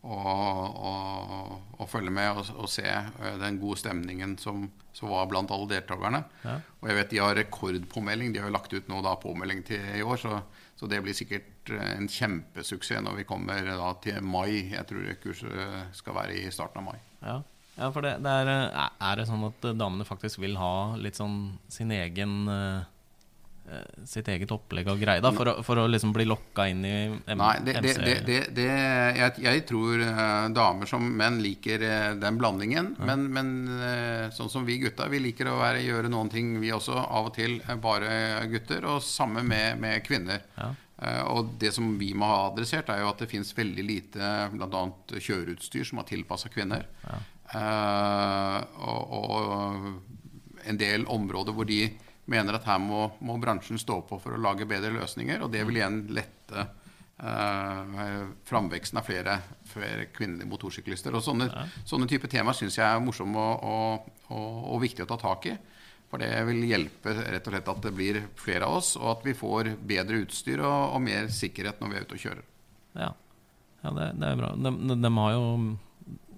[0.00, 4.64] og, følge med og, og, se eh, den gode stemningen som,
[4.96, 6.22] som var blant alle deltakerne.
[6.44, 6.56] Ja.
[6.80, 8.32] Og jeg vet de har rekordpåmelding.
[8.34, 10.40] De har jo lagt ut nå da påmelding til i år, så,
[10.78, 14.72] så, det blir sikkert eh, en kjempesuksess når vi kommer da til mai.
[14.72, 17.00] Jeg tror kurset skal være i starten av mai.
[17.20, 17.40] Ja,
[17.76, 21.20] ja for det, det er, eh, er, det sånn at damene faktisk vil ha litt
[21.20, 22.88] sånn sin egen Eh,
[24.08, 26.94] sitt eget opplegg og greie da, for, å, for å liksom bli lokka inn i
[27.06, 27.36] MC?
[27.38, 27.94] Nei, det, det,
[28.26, 32.92] det, det jeg, jeg, tror uh, damer som menn liker uh, den blandingen.
[32.98, 33.06] Ja.
[33.12, 36.72] Men, men uh, sånn som vi gutta, vi liker å være, gjøre noen ting, vi
[36.74, 38.88] også, av og til bare gutter.
[38.90, 40.46] Og samme med, med kvinner.
[40.60, 40.72] Ja.
[41.32, 44.82] og det som vi må ha adressert, er jo at det fins veldig lite bl.a.
[45.14, 46.88] kjøreutstyr som er tilpassa kvinner.
[47.06, 47.20] Ja.
[48.84, 51.86] og, og en del områder hvor de
[52.30, 55.42] mener at her må, må, bransjen stå på for å lage bedre løsninger.
[55.44, 59.36] Og det vil igjen lette eh, framveksten av flere,
[59.72, 61.16] flere, kvinnelige motorsyklister.
[61.16, 61.66] Og sånne, ja.
[61.88, 65.50] sånne type temaer syns jeg er morsomme og, og, og, og viktig å ta tak
[65.50, 65.56] i.
[66.10, 69.26] For det vil hjelpe rett og slett at det blir flere av oss, og at
[69.28, 72.48] vi får bedre utstyr og, og mer sikkerhet når vi er ute og kjører.
[72.98, 73.12] Ja,
[73.84, 74.50] ja det, det, er bra.
[74.58, 75.44] De, de, de, har jo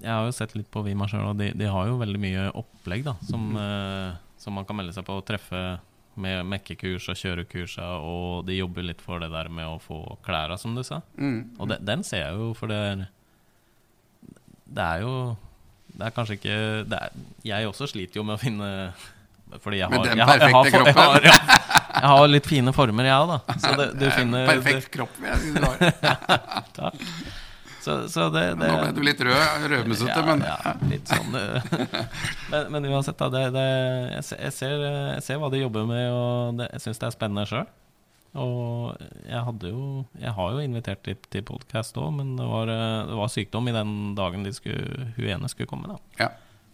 [0.03, 2.45] Jeg har jo sett litt på Vima sjøl, og de, de, har jo veldig mye
[2.61, 3.57] opplegg da, som mm.
[3.57, 5.63] uh, som man kan melde seg på og treffe
[6.21, 10.59] med mekkekurs og kjørekurs, og de jobber litt for det der med å få klæra,
[10.61, 11.01] som du sa.
[11.17, 11.55] Mm.
[11.57, 13.07] Og de, den ser jeg jo, for det er
[14.73, 15.15] Det er jo
[15.93, 17.11] Det er kanskje ikke er,
[17.45, 18.69] Jeg også sliter jo med å finne
[19.61, 21.27] Fordi jeg har jeg, jeg, jeg, kroppen?
[21.93, 23.57] Jeg har, jeg har, litt fine former, jeg òg, da.
[23.61, 25.83] Så det, du finner Perfekt kropp, jeg du har.
[26.79, 27.05] Takk.
[27.83, 31.35] Så, så det, det, Nå ble du litt rød, rødmesete, ja, men ja, litt sånn
[31.35, 31.73] eh.
[32.53, 33.27] men, men, uansett, da.
[33.33, 33.65] Det, det,
[34.13, 37.67] jeg, ser, jeg, ser, hva de jobber med, og jeg syns det er spennende sjøl.
[38.39, 38.95] Og
[39.29, 39.83] jeg hadde jo
[40.17, 43.69] Jeg har jo invitert dem til podkast òg, men det var, eh, det var, sykdom
[43.69, 45.91] i den dagen de skulle, hun ene skulle komme.
[45.91, 46.31] da ja.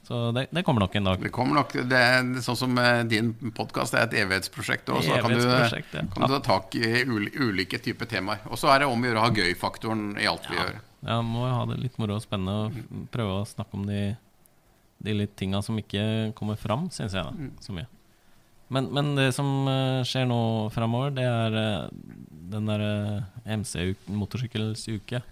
[0.08, 1.24] Så det, det, kommer nok en dag.
[1.24, 5.18] Det kommer nok, det er Sånn som eh, din podkast er et evighetsprosjekt òg, så
[5.24, 6.04] kan du, ja.
[6.12, 8.44] kan du ta tak i ulike typer temaer.
[8.52, 10.78] Og så er det om å gjøre å ha gøy-faktoren i alt vi gjør.
[11.04, 14.02] Ja, må jo ha det litt moro og spennende og prøve å snakke om de,
[15.04, 17.54] de litt tinga som ikke kommer fram, syns jeg, da, mm.
[17.62, 17.88] så mye.
[18.68, 20.40] Men, men, det som uh, skjer nå
[20.74, 21.90] framover, det er uh,
[22.52, 25.22] den derre uh, MC-motorsykkels uke.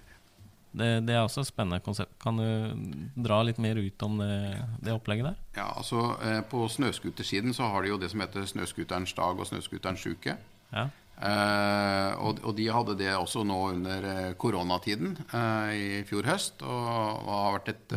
[0.77, 2.13] Det, det, er også et spennende konsept.
[2.21, 5.39] Kan du dra litt mer ut om det, det opplegget der?
[5.57, 9.49] Ja, altså eh, På snøscootersiden så har de jo det som heter Snøscooterens dag og
[9.49, 10.37] Snøscooterens uke.
[10.75, 10.91] Ja.
[11.17, 16.65] Eh, og, og, de hadde det også nå under eh, koronatiden eh, i fjor høst.
[16.67, 16.91] Og,
[17.23, 17.97] og har vært et,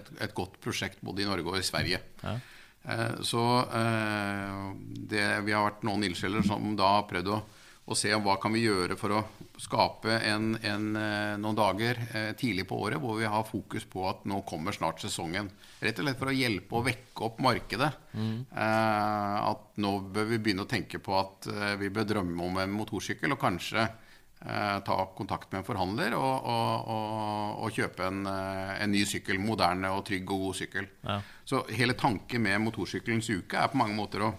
[0.00, 2.02] et, et, godt prosjekt både i Norge og i Sverige.
[2.24, 2.36] Ja.
[2.84, 4.72] Eh, så eh,
[5.08, 7.40] det, vi har vært noen ildsjeler som da har prøvd å
[7.84, 9.20] og se om hva kan vi gjøre for å
[9.60, 14.06] skape en, en, eh, noen dager eh, tidlig på året hvor vi har fokus på
[14.08, 15.50] at nå kommer snart sesongen.
[15.84, 17.90] Rett og slett for å hjelpe å vekke opp markedet.
[18.16, 18.38] Mm.
[18.48, 22.56] Eh, at nå bør vi begynne å tenke på at eh, vi bør drømme om
[22.62, 28.08] en motorsykkel, og kanskje eh, ta kontakt med en forhandler og, og, og, og kjøpe
[28.08, 29.42] en, eh, en, ny sykkel.
[29.44, 30.88] Moderne og trygg og god sykkel.
[31.04, 31.20] Ja.
[31.44, 34.32] Så hele tanken med motorsykkelens uke er på mange måter å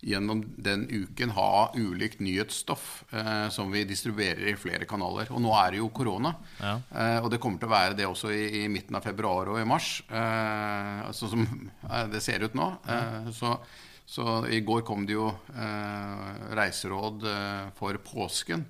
[0.00, 5.30] gjennom den uken ha ulikt nyhetsstoff eh, som vi distribuerer i flere kanaler.
[5.34, 6.34] Og nå er det jo korona.
[6.60, 6.76] Ja.
[6.94, 9.58] Eh, og det kommer til å være det også i, i midten av februar og
[9.58, 9.90] i mars.
[10.06, 11.44] Eh, sånn som
[11.90, 12.70] eh, det ser ut nå.
[12.86, 13.56] Eh, så,
[14.06, 16.26] så, i går kom det jo eh,
[16.58, 17.26] reiseråd
[17.78, 18.66] for påsken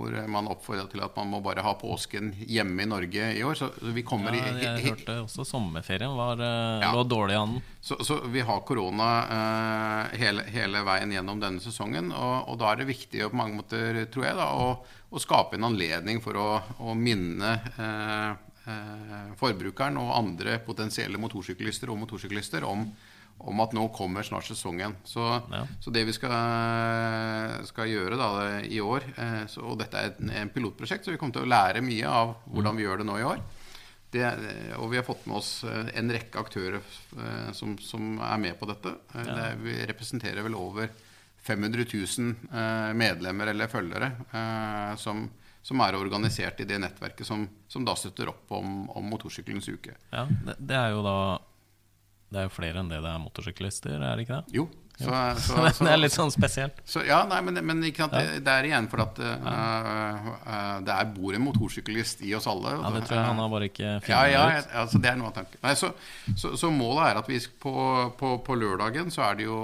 [0.00, 3.58] hvor man oppfordra til at man må bare ha påsken hjemme i Norge i år.
[3.58, 6.92] Så, vi kommer ja, Jeg hørte også sommerferien var, eh, ja.
[6.96, 7.58] lå dårlig an.
[7.80, 12.12] Så, så, vi har korona uh, hele, hele, veien gjennom denne sesongen.
[12.16, 14.72] Og, og, da er det viktig på mange måter, tror jeg, da, å,
[15.10, 16.48] å skape en anledning for å,
[16.80, 18.32] å minne uh,
[18.64, 22.88] uh, forbrukeren og andre potensielle motorsyklister og motorsyklister om
[23.48, 24.96] om at nå kommer snart sesongen.
[25.04, 25.22] Så,
[25.52, 25.62] ja.
[25.80, 26.34] så det vi skal,
[27.68, 28.28] skal gjøre da,
[28.66, 31.50] i år eh, så, Og dette er et en pilotprosjekt, så vi kommer til å
[31.50, 33.42] lære mye av hvordan vi gjør det nå i år.
[34.10, 34.24] Det,
[34.82, 38.58] og vi har fått med oss eh, en rekke aktører eh, som, som er med
[38.60, 38.96] på dette.
[39.14, 39.26] Ja.
[39.30, 40.90] Det, vi representerer vel over
[41.40, 44.10] 500 000 medlemmer eller følgere
[45.00, 45.22] som,
[45.64, 49.94] som er organisert i det nettverket som, som da støtter opp om, om motorsykkelens uke.
[50.12, 51.16] Ja, det, det, er jo da
[52.30, 54.56] det er jo flere enn det det er motorsyklister, er det ikke det?
[54.60, 54.68] Jo.
[55.00, 56.82] Så, så, så, det er litt sånn spesielt.
[57.08, 60.92] ja, nei, men, men ikke sant, det, det, er igjen fordi at uh, uh, det
[60.92, 62.74] er bor en motorsyklist i oss alle.
[62.76, 64.68] Ja, Det tror jeg han har bare ikke funnet ja, ja, ut.
[64.68, 65.62] Ja, altså, det er noe av tanken.
[65.64, 67.74] Nei, så, målet er at vi på,
[68.20, 69.56] på, på, lørdagen så er det jo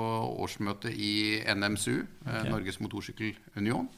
[0.47, 1.13] årsmøte i
[1.53, 2.49] NMSU, okay.
[2.49, 3.91] Norges Motorsykkelunion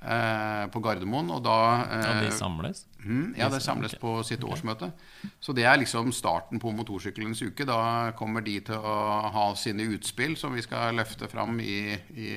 [0.00, 1.30] på Gardermoen.
[1.34, 2.84] Og da eh, Ja, de samles?
[3.04, 4.90] Mm, ja, det samles på sitt årsmøte.
[5.40, 7.66] Så det er liksom starten på motorsykkelens uke.
[7.68, 8.96] Da kommer de til å
[9.34, 12.30] ha sine utspill som vi skal løfte fram i, i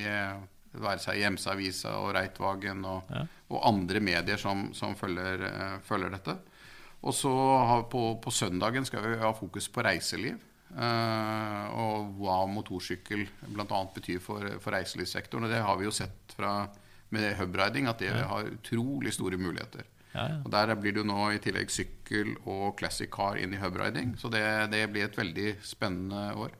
[0.74, 3.24] være seg Hjemseavisa og Reitvagen og, ja.
[3.50, 6.36] og, andre medier som, som følger, uh, følger, dette.
[7.04, 7.34] Og så
[7.92, 10.40] på, på, søndagen skal vi ha fokus på reiseliv.
[10.74, 13.82] Uh, og hva motorsykkel bl.a.
[13.94, 15.46] betyr for, for reiselivssektoren.
[15.46, 16.56] Og det har vi jo sett fra
[17.14, 18.24] med hubriding at det ja.
[18.30, 19.84] har utrolig store muligheter.
[20.14, 20.40] Ja, ja.
[20.44, 24.14] Og Der blir det jo nå i tillegg sykkel og classic car inn i hubriding.
[24.18, 26.54] Så det, det blir et veldig spennende år.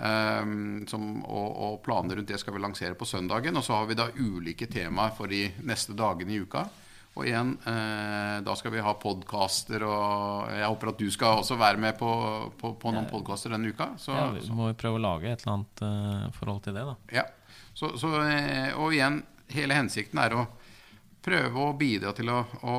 [0.00, 3.56] Um, som, og, og, planer rundt det skal vi lansere på søndagen.
[3.56, 6.68] Og så har vi da ulike temaer for de neste dagene i uka.
[7.18, 11.56] Og igjen, eh, da skal vi ha podkaster, og jeg håper at du skal også
[11.58, 12.10] være med på,
[12.60, 13.90] på, på noen podkaster denne uka.
[13.98, 16.86] Så, ja, vi må jo prøve å lage et eller annet uh, forhold til det,
[16.86, 16.94] da.
[17.18, 17.26] Ja.
[17.74, 19.18] Så, så, eh, og igjen,
[19.54, 20.46] hele hensikten er å
[21.24, 22.76] prøve å bidra til å, å,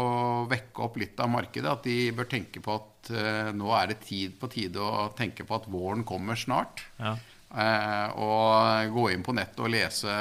[0.50, 1.70] vekke opp litt av markedet.
[1.70, 5.46] At de bør tenke på at uh, nå er det tid på tide å tenke
[5.48, 6.84] på at våren kommer snart.
[7.02, 7.16] Ja.
[7.52, 10.12] Uh, og gå inn på nettet og lese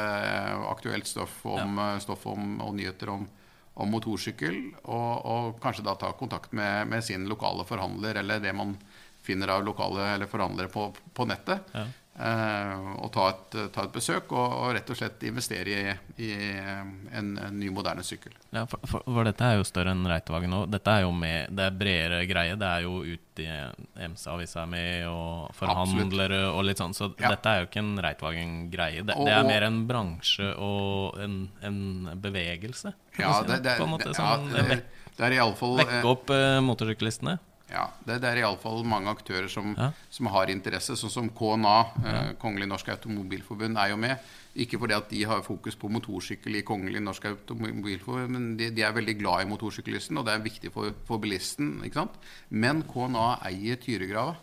[0.66, 1.92] aktuelt stoff om, ja.
[2.02, 3.28] stoff om og nyheter om,
[3.80, 4.58] om motorsykkel.
[4.82, 8.74] Og, og, kanskje da ta kontakt med, med, sin lokale forhandler eller det man
[9.22, 11.72] finner av lokale eller forhandlere på, på nettet.
[11.76, 11.86] Ja.
[12.20, 16.28] Eh, og ta et, ta et besøk og, og, rett og slett investere i, i
[16.36, 18.34] en, en, ny, moderne sykkel.
[18.52, 20.66] Ja, for, for, for, dette er jo større enn Reitvagen òg.
[20.74, 22.58] Dette er jo med, det er bredere greie.
[22.60, 26.58] Det er jo ute i MC-avisa med, og forhandlere Absolutt.
[26.58, 26.96] og litt sånn.
[26.98, 27.32] Så ja.
[27.32, 29.04] dette er jo ikke en Reitvagen-greie.
[29.08, 31.82] Det, det, er mer en bransje og en, en
[32.20, 32.92] bevegelse.
[33.16, 34.82] Ja, det, det, måte, sånn, ja, det,
[35.16, 37.40] det er iallfall Vekke opp eh, motorsyklistene.
[37.70, 39.90] Ja, det, det er iallfall mange aktører som, ja.
[40.10, 44.30] som, har interesse, sånn som KNA, eh, Kongelig Norsk Automobilforbund, er jo med.
[44.60, 48.84] Ikke fordi at de har fokus på motorsykkel i Kongelig Norsk Automobilforbund, men de, de,
[48.86, 51.76] er veldig glad i motorsyklisten, og det er viktig for, for bilisten.
[51.86, 52.16] ikke sant?
[52.50, 54.34] Men KNA eier Tyregrava.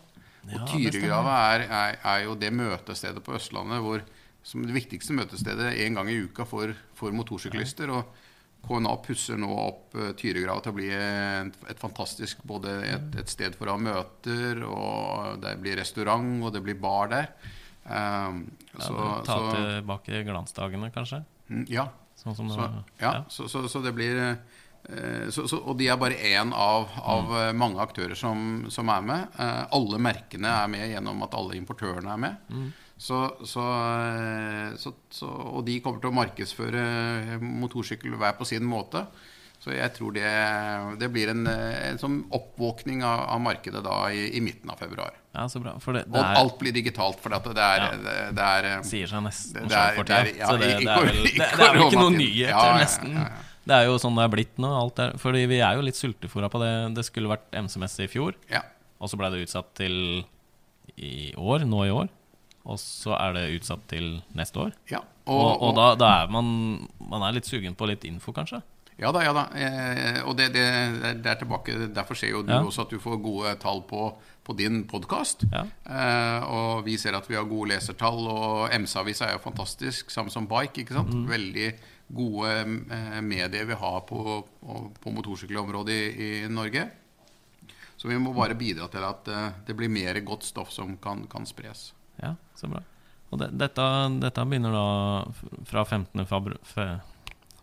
[0.48, 4.00] Og Tyregrava er, er, er, jo det møtestedet på Østlandet hvor,
[4.46, 7.92] som det viktigste møtestedet en gang i uka for, for motorsyklister.
[7.92, 8.24] og
[8.66, 13.56] KNA pusser nå opp uh, Tyregrava til å bli et, fantastisk både et, et, sted
[13.56, 17.32] for å ha møter, og det blir restaurant, og det blir bar der.
[17.88, 18.42] Um,
[18.76, 21.22] så, ja, ta så, tilbake glansdagene, kanskje?
[21.48, 21.88] Mm, ja.
[22.18, 22.80] Sånn så, var.
[22.98, 23.20] ja, ja.
[23.30, 27.56] Så, så, det blir uh, Og de er bare én av, av mm.
[27.56, 29.38] mange aktører som, som er med.
[29.38, 32.52] Uh, alle merkene er med gjennom at alle importørene er med.
[32.52, 32.68] Mm.
[32.98, 33.64] Så, så,
[34.76, 39.04] så, så, og de kommer til å markedsføre motorsykkel hver på sin måte.
[39.58, 40.28] Så jeg tror det,
[41.00, 45.16] det blir en, en sånn oppvåkning av, av, markedet da i, i, midten av februar.
[45.34, 45.74] Ja, så bra.
[45.78, 47.90] Det, det og alt blir digitalt, for det er, ja.
[48.02, 50.46] det, det er Sier seg nesten sjøl for tida.
[50.46, 53.14] så det, er vel, er ikke noen nyheter, ja, nesten.
[53.18, 53.28] Ja,
[53.68, 54.70] det er jo sånn det er blitt nå.
[54.78, 56.72] Alt er, fordi vi er jo litt sultefòra på det.
[56.96, 58.38] Det skulle vært MC-messe i fjor,
[58.98, 59.98] og så ble det utsatt til
[60.96, 62.08] i år, nå i år.
[62.68, 64.74] Og så er det utsatt til neste år.
[64.92, 66.50] Ja, og, og, og da, da, er man,
[67.00, 68.60] man er litt sugen på litt info, kanskje?
[68.98, 69.44] Ja da, ja da.
[69.54, 70.64] Eh, og det, det,
[71.22, 72.58] det, er tilbake Derfor ser jo du ja.
[72.66, 74.08] også at du får gode tall på,
[74.42, 75.44] på din podkast.
[75.52, 75.62] Ja.
[75.86, 80.34] Eh, og vi ser at vi har gode lesertall, og MC-avisa er jo fantastisk, samme
[80.34, 80.82] som Bike.
[80.82, 81.14] ikke sant?
[81.14, 81.28] Mm.
[81.30, 81.68] Veldig
[82.08, 86.88] gode eh, medier vi har på, på, på motorsykkelområdet i, i, Norge.
[87.98, 91.26] Så vi må bare bidra til at eh, det blir mer godt stoff som kan,
[91.30, 91.92] kan spres.
[92.22, 92.82] Ja, så bra.
[93.28, 93.84] Og det, dette,
[94.22, 94.88] dette, begynner da
[95.68, 96.24] fra 15.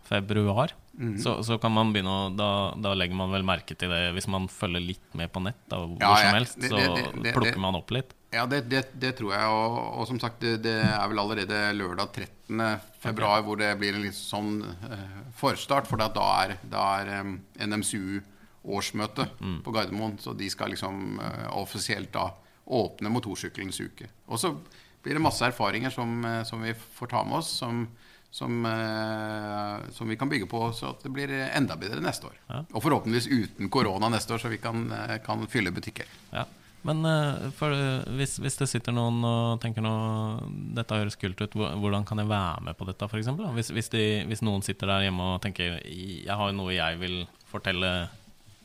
[0.06, 0.74] februar.
[0.96, 1.16] Mm.
[1.20, 4.28] Så, så, kan man begynne å da, da, legger man vel merke til det hvis
[4.32, 7.60] man følger litt med på nett, da, hvor ja, som helst, det, det, så plukker
[7.60, 8.14] man opp litt.
[8.34, 9.50] Ja, det, tror jeg.
[9.50, 12.62] Og, og som sagt, det, er vel allerede lørdag 13.
[13.02, 13.46] februar okay.
[13.46, 15.88] hvor det blir en litt sånn uh, forstart.
[15.88, 16.10] For da
[16.44, 18.18] er, da er um, NMSU
[18.66, 19.60] årsmøte mm.
[19.64, 20.18] på Gardermoen.
[20.22, 22.30] Så de skal liksom uh, offisielt da
[22.66, 24.10] åpne motorsykkelens uke.
[24.26, 24.52] Og så
[25.04, 27.54] blir det masse erfaringer som, uh, som vi får ta med oss.
[27.62, 27.86] som
[28.36, 32.34] som, eh, som, vi kan bygge på, så at det blir enda bedre neste år.
[32.50, 32.58] Ja.
[32.74, 36.04] Og forhåpentligvis uten korona neste år, så vi kan, eh, kan fylle butikker.
[36.34, 36.44] Ja.
[36.86, 37.00] Men
[37.56, 37.72] for,
[38.14, 40.44] hvis, hvis, det sitter noen og tenker noe
[40.76, 43.32] Dette høres kult ut, hvordan kan jeg være med på dette, f.eks.?
[43.56, 47.16] Hvis, hvis, de, hvis noen sitter der hjemme og tenker Jeg har noe jeg vil
[47.50, 47.90] fortelle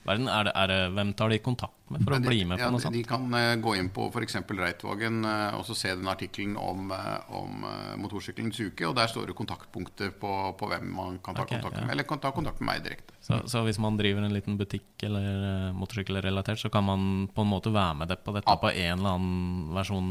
[0.06, 0.28] verden.
[0.32, 2.66] Er det, er det, hvem tar de kontakt med for å de, bli med på
[2.66, 2.96] ja, noe sånt?
[2.96, 4.38] De kan uh, gå inn på f.eks.
[4.62, 7.66] Reitvagen uh, og så se den artikkelen om, uh, om
[8.02, 8.88] motorsykkelens uke.
[8.90, 11.90] Og der står det kontaktpunkter på, på hvem man kan ta okay, kontakt med.
[11.90, 11.96] Ja.
[11.96, 13.16] Eller kan ta kontakt med meg direkte.
[13.22, 17.52] Så, så, hvis man driver en liten butikk eller motorsykkelrelatert, så kan man på en
[17.52, 18.58] måte være med på dette ja.
[18.58, 20.10] på en eller annen versjon?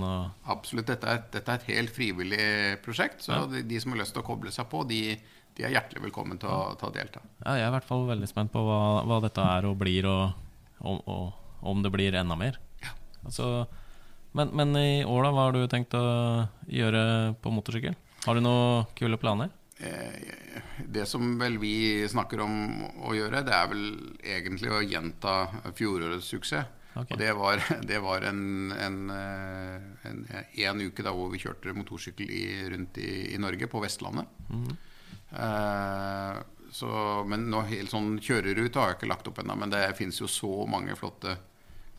[0.51, 0.87] Absolutt.
[0.93, 2.47] Dette er, dette er, et helt frivillig
[2.85, 3.27] prosjekt.
[3.27, 5.03] Så de, de som har lyst til å koble seg på, de
[5.61, 7.21] de er hjertelig velkommen til å, til å, delta.
[7.43, 10.09] Ja, jeg er i hvert fall veldig spent på hva, hva dette er og blir,
[10.09, 10.33] og,
[10.81, 12.57] og, og om det blir enda mer.
[12.81, 12.95] Ja.
[13.27, 13.51] Altså,
[14.33, 16.05] men, men, i år, da, hva har du tenkt å
[16.71, 17.03] gjøre
[17.43, 17.99] på motorsykkel?
[18.25, 19.53] Har du noen kule planer?
[19.81, 22.57] Eh, det som vel vi snakker om
[23.09, 23.87] å gjøre, det er vel
[24.25, 25.41] egentlig å gjenta
[25.77, 26.77] fjorårets suksess.
[26.91, 27.15] Okay.
[27.15, 31.77] Og det var, det var en, en, eh, en, en, uke da hvor vi kjørte
[31.77, 34.41] motorsykkel i, rundt i, i, Norge, på Vestlandet.
[34.49, 34.73] Mm
[35.31, 36.91] så,
[37.27, 39.57] men nå, helt sånn kjørerute har jeg ikke lagt opp ennå.
[39.59, 41.37] Men det fins jo så mange flotte,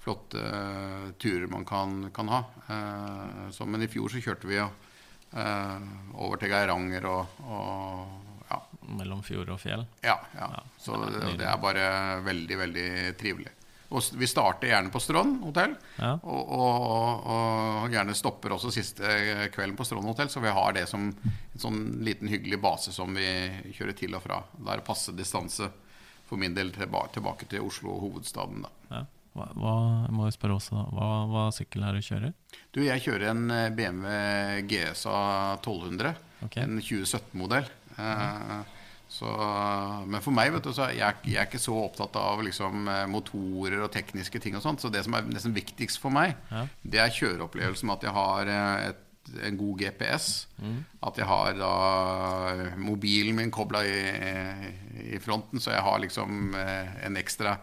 [0.03, 2.41] flotte uh, turer man kan, kan ha.
[2.67, 4.69] Uh, så, men i fjor så kjørte vi jo
[5.31, 8.57] over til Geiranger og, og ja.
[8.97, 9.85] Mellom fjord og fjell?
[10.03, 10.17] Ja.
[10.35, 10.49] ja.
[10.57, 11.85] ja så det, det, er bare
[12.25, 12.89] veldig, veldig
[13.19, 13.53] trivelig.
[13.91, 15.75] Og vi starter gjerne på Strand hotell.
[15.99, 16.13] Ja.
[16.23, 19.15] Og, og, og, gjerne stopper også siste
[19.51, 23.11] kvelden på Strand hotell, så vi har det som en sånn liten hyggelig base som
[23.15, 23.27] vi
[23.75, 24.41] kjører til og fra.
[24.55, 25.67] Det er passe distanse
[26.29, 28.63] for min del tilbake, til Oslo, hovedstaden.
[28.63, 28.71] da.
[28.95, 29.07] Ja.
[29.31, 29.75] Hva, hva,
[30.11, 32.33] må jeg spørre også, hva, hva sykkel er det du kjører?
[32.75, 33.45] Du, Jeg kjører en
[33.77, 34.07] BMW
[34.67, 35.19] GSA
[35.61, 36.15] 1200.
[36.47, 36.65] Okay.
[36.65, 37.69] En 2017-modell.
[37.95, 38.57] Eh,
[39.11, 39.27] så,
[40.07, 43.03] men for meg vet du, så jeg, jeg er ikke så opptatt av liksom, eh,
[43.11, 44.55] motorer og tekniske ting.
[44.55, 46.63] og sånt, Så det som er nesten viktigst for meg, ja.
[46.81, 47.91] det er kjøreopplevelsen.
[47.91, 50.29] At jeg har eh, et, en god GPS.
[50.63, 50.77] Mm.
[51.09, 51.73] At jeg har da
[52.79, 53.99] mobilen min kobla i,
[55.11, 57.59] i, fronten, så jeg har liksom eh, en ekstra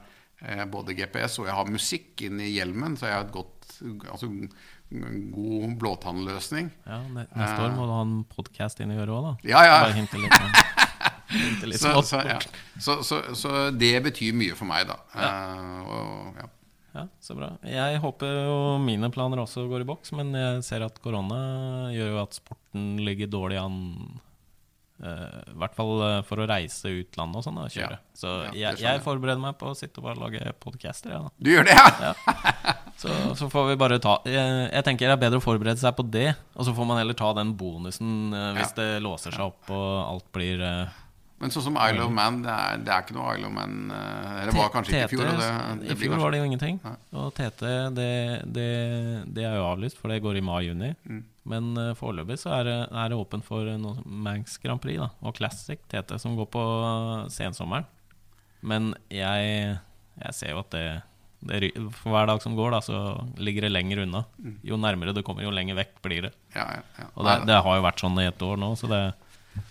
[0.70, 2.92] både GPS og jeg har musikk inni i hjelmen.
[2.94, 3.80] Så jeg har et godt
[4.12, 4.28] altså,
[5.32, 6.70] god blåtannløsning.
[6.86, 9.34] Ja, Neste år må du ha en podkast inn i øret òg, da.
[9.50, 10.76] Ja, ja.
[11.28, 12.38] Så, så, ja.
[12.80, 13.02] så,
[13.36, 14.96] så, det betyr mye for meg, da.
[15.12, 15.28] Ja.
[15.28, 16.46] Uh, og, ja.
[16.94, 17.04] ja.
[17.20, 17.50] Så bra.
[17.68, 22.14] Jeg håper jo mine planer også går i boks, men jeg ser at korona gjør
[22.14, 23.78] jo at sporten ligger dårlig an.
[24.98, 27.60] Uh, I hvert fall uh, for å reise utlandet og sånn.
[27.62, 28.00] og kjøre.
[28.00, 31.12] Ja, så jeg, jeg, forbereder meg på å sitte og bare lage podcaster.
[31.14, 32.14] Ja, du gjør det, ja?
[32.98, 35.94] Så, så, får vi bare ta jeg, jeg, tenker det er bedre å forberede seg
[35.94, 39.44] på det, og så får man heller ta den bonusen uh, hvis det låser seg
[39.44, 40.64] opp og alt blir
[41.38, 43.74] men sånn som Isle of Man, det er, det er ikke noe Isle of Man
[43.92, 43.98] Det
[44.42, 45.28] Eller var kanskje ikke i fjor.
[45.28, 45.50] Det,
[45.84, 46.22] det I fjor kanskje...
[46.24, 46.80] var det jo ingenting.
[47.14, 48.08] Og TT, det,
[48.56, 48.70] det,
[49.36, 50.90] det, er jo avlyst, for det går i mai-juni.
[51.06, 51.20] Mm.
[51.48, 55.12] Men uh, foreløpig så er det, er det åpent for noe Manx Grand Prix da,
[55.22, 56.64] og Classic TT, som går på
[57.32, 57.86] sensommeren.
[58.66, 59.78] Men jeg,
[60.18, 60.84] jeg ser jo at det,
[61.46, 61.70] det,
[62.00, 62.98] For hver dag som går, da, så
[63.38, 64.24] ligger det lenger unna.
[64.42, 64.58] Mm.
[64.66, 66.34] Jo nærmere det kommer, jo lenger vekk blir det.
[66.56, 67.08] Ja, ja, ja.
[67.14, 69.02] Og det, det, har jo vært sånn i et år nå, så det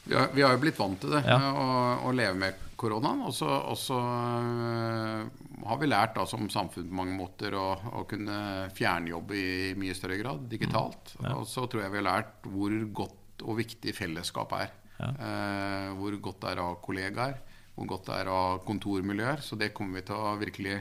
[0.07, 1.37] vi har, vi har, jo blitt vant til det, ja.
[1.51, 1.67] å,
[2.07, 3.25] å, leve med koronaen.
[3.27, 5.25] Og så, uh,
[5.67, 7.67] har vi lært da, som samfunn på mange måter å,
[7.99, 11.15] å kunne fjernjobbe i mye større grad digitalt.
[11.17, 11.25] Mm.
[11.29, 11.35] Ja.
[11.41, 14.71] Og så tror jeg vi har lært hvor godt og viktig fellesskap er.
[14.97, 15.11] Ja.
[15.19, 17.35] Uh, hvor godt det er å ha kollegaer,
[17.75, 19.43] hvor godt det er å ha kontormiljøer.
[19.45, 20.79] Så det kommer vi til å virkelig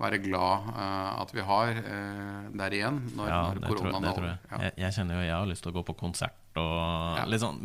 [0.00, 1.74] være glad uh, at vi har
[2.56, 4.30] der igjen når, ja, når koronaen er over.
[4.30, 4.62] Ja.
[4.68, 7.60] Jeg, jeg, kjenner jo jeg har lyst til å gå på konsert og litt sånn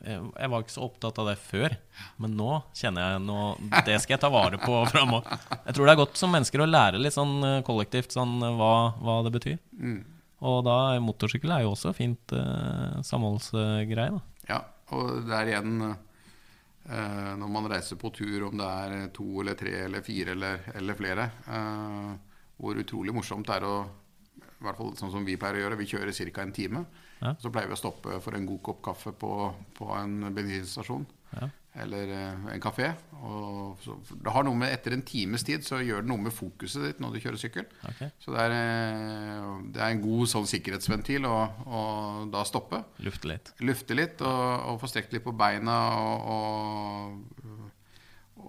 [0.00, 1.74] jeg var ikke så opptatt av det før,
[2.22, 3.40] men nå kjenner jeg nå,
[3.84, 5.40] Det skal jeg ta vare på framover.
[5.66, 8.56] Jeg tror det er godt som mennesker å lære litt sånn eh, kollektivt sånn, eh,
[8.56, 9.58] hva, hva det betyr.
[9.76, 10.00] Mm.
[10.50, 14.16] Og da motorsykkel er jo også fint eh, samholdsgreie.
[14.16, 14.22] da.
[14.48, 14.60] Ja,
[14.96, 19.58] og det er igjen eh, når man reiser på tur, om det er to eller
[19.60, 22.12] tre eller fire eller, eller flere, eh,
[22.60, 23.76] hvor utrolig morsomt det er å
[24.60, 25.78] i hvert fall sånn som vi pleier å gjøre.
[25.80, 26.42] Vi kjører ca.
[26.42, 26.84] en time.
[27.20, 27.32] Ja.
[27.40, 29.32] Så pleier vi å stoppe for en god kopp kaffe på,
[29.76, 31.06] på en bensinstasjon.
[31.38, 31.48] Ja.
[31.80, 32.90] Eller uh, en kafé.
[33.22, 36.34] Og så, det har noe med Etter en times tid så gjør det noe med
[36.34, 37.68] fokuset ditt når du kjører sykkel.
[37.92, 38.10] Okay.
[38.20, 41.82] Så det er, uh, det er, en god sånn sikkerhetsventil å, å
[42.32, 42.82] da stoppe.
[43.06, 43.52] Lufte litt.
[43.64, 44.42] Lufte litt og,
[44.72, 47.78] og få strekt litt på beina og, og,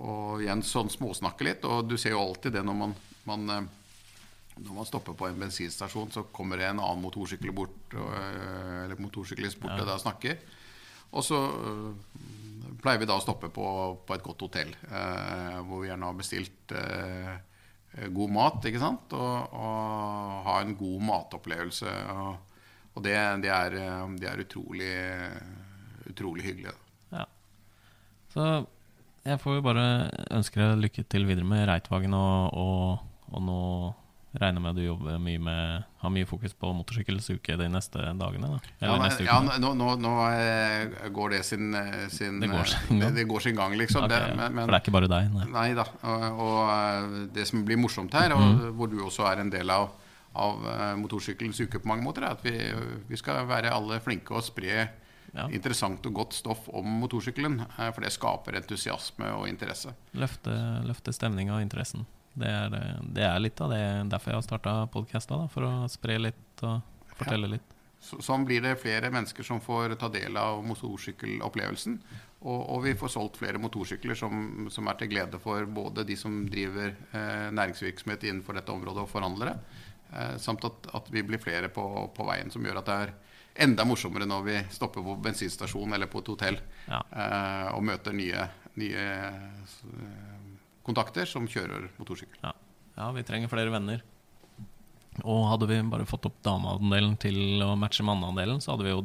[0.02, 1.70] og igjen sånn småsnakke litt.
[1.70, 2.98] Og du ser jo alltid det når man,
[3.30, 3.62] man uh,
[4.66, 9.00] når man stopper på en bensinstasjon, så kommer det en annen motorsykkel bort, øh, eller
[9.02, 9.88] motorsyklist bort ja.
[9.88, 10.38] og snakker.
[11.12, 11.94] Og så øh,
[12.82, 13.66] pleier vi da å stoppe på,
[14.08, 17.36] på et godt hotell, uh, hvor vi gjerne har bestilt uh,
[18.16, 19.14] god mat, ikke sant?
[19.14, 21.94] Og, og, ha en god matopplevelse.
[22.16, 22.62] Og,
[22.96, 23.78] og det, det, er,
[24.18, 24.94] det, er, utrolig,
[26.10, 26.74] utrolig hyggelig.
[27.12, 27.28] Ja.
[28.34, 28.48] Så
[29.28, 29.86] jeg får jo bare
[30.34, 33.62] ønske deg lykke til videre med Reitvagen og, og, og nå
[34.32, 38.48] Regner med at du jobber mye med har mye fokus på motorsykkelsuke de neste dagene?
[38.54, 38.60] Da.
[38.80, 43.02] ja, neste ja nå, nå, nå, eh, går det sin, eh, sin det, går sin
[43.02, 44.06] det, det, går sin gang, liksom.
[44.08, 45.28] Okay, det, men, For det er ikke bare deg?
[45.36, 45.84] Nei, nei da.
[46.00, 48.64] Og, og, eh, det som blir morsomt her, og mm.
[48.80, 49.92] hvor du også er en del av,
[50.40, 50.64] av
[51.02, 52.56] motorsykkelens uke på mange måter, er at vi,
[53.12, 55.50] vi skal være alle flinke og spre ja.
[55.52, 57.60] interessant og godt stoff om motorsykkelen.
[57.82, 59.92] For det skaper entusiasme og interesse.
[60.16, 60.56] Løfte,
[60.88, 62.08] løfte stemninga og interessen.
[62.34, 66.18] Det er, det er, litt av det derfor jeg har starta podkasta, for å spre
[66.30, 66.80] litt og
[67.20, 67.58] fortelle ja.
[67.58, 67.78] litt.
[68.02, 72.00] Så, sånn blir det flere mennesker som får ta del av motorsykkelopplevelsen.
[72.42, 76.16] Og, og vi får solgt flere motorsykler som, som, er til glede for både de
[76.18, 79.54] som driver eh, næringsvirksomhet innenfor dette området, og forhandlere.
[80.10, 83.14] Eh, samt at, at, vi blir flere på, på, veien, som gjør at det er
[83.68, 86.58] enda morsommere når vi stopper på bensinstasjon eller på et hotell
[86.88, 87.04] ja.
[87.04, 88.48] eh, og møter nye,
[88.82, 89.06] nye
[90.88, 92.40] kontakter som kjører motorsykkel.
[92.44, 92.54] Ja.
[92.98, 94.04] ja, vi trenger flere venner.
[95.28, 99.02] Og hadde vi bare fått opp dameandelen til å matche manneandelen, så hadde vi jo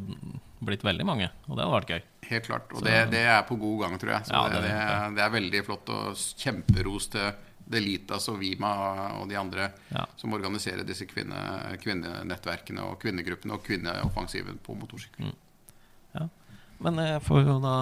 [0.65, 1.29] blitt veldig mange.
[1.49, 2.05] Og det hadde vært gøy.
[2.31, 2.71] Helt klart.
[2.73, 4.29] Og så, det, det, er på god gang, tror jeg.
[4.29, 4.77] Så ja, det, det,
[5.19, 7.27] det, er veldig flott og kjemperos til
[7.67, 8.71] Delitas og Vima
[9.19, 10.05] og de andre ja.
[10.19, 11.41] som organiserer disse kvinne,
[11.83, 15.27] kvinnenettverkene og kvinnegruppene og kvinneoffensiven på motorsykkel.
[15.27, 15.35] Mm.
[16.85, 17.77] Men jeg får jo da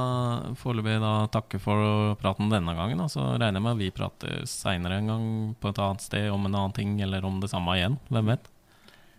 [0.61, 0.97] foreløpig
[1.35, 3.01] takke for praten denne gangen.
[3.03, 5.29] Og så regner jeg med at vi prater seinere en gang
[5.59, 7.99] på et annet sted om en annen ting, eller om det samme igjen.
[8.09, 8.51] Hvem vet.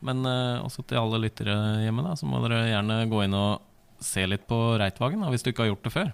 [0.06, 4.04] Men eh, også til alle lyttere hjemme, da, så må dere gjerne gå inn og
[4.04, 6.12] se litt på Reitvagen, da, hvis du ikke har gjort det før.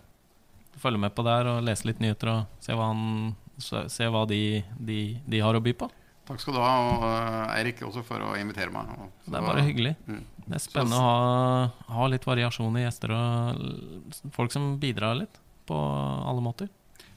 [0.81, 4.61] Følge med på der og lese litt nyheter og se hva, han, se hva de,
[4.79, 5.89] de, de har å by på.
[6.29, 8.91] Takk skal du ha, og eh, Eirik også for å invitere meg.
[9.25, 9.95] Det er bare hyggelig.
[10.05, 10.21] Mm.
[10.45, 15.41] Det er spennende å ha, ha, litt variasjon i gjester og folk som bidrar litt
[15.69, 16.69] på alle måter.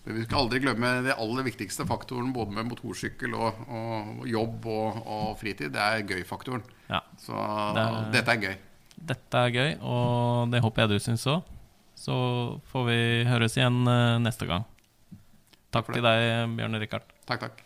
[0.05, 4.69] Men vi skal aldri glemme det aller viktigste faktoren både med motorsykkel og, og jobb
[4.69, 5.73] og, og, fritid.
[5.73, 6.65] Det er gøy-faktoren.
[6.91, 7.33] Ja, Så
[7.77, 8.57] det er, dette er gøy.
[9.15, 11.51] Dette er gøy, og det håper jeg du syns òg.
[11.99, 12.15] Så
[12.73, 12.99] får vi
[13.29, 14.69] høres igjen eh, neste gang.
[15.73, 17.09] Takk, takk til deg, Bjørn Rikard.
[17.25, 17.65] Takk, takk.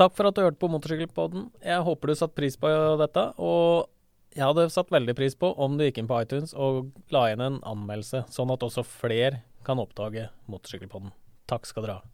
[0.00, 1.50] Takk for at du hørte på Motorsykkelpodden.
[1.62, 3.26] Jeg håper du satte pris på dette.
[3.38, 3.90] Og
[4.34, 7.44] jeg hadde satt veldig pris på om du gikk inn på iTunes og la igjen
[7.44, 11.14] en anmeldelse, sånn at også flere kan oppdage Motorsykkelpodden.
[11.50, 12.13] Takk skal dere ha.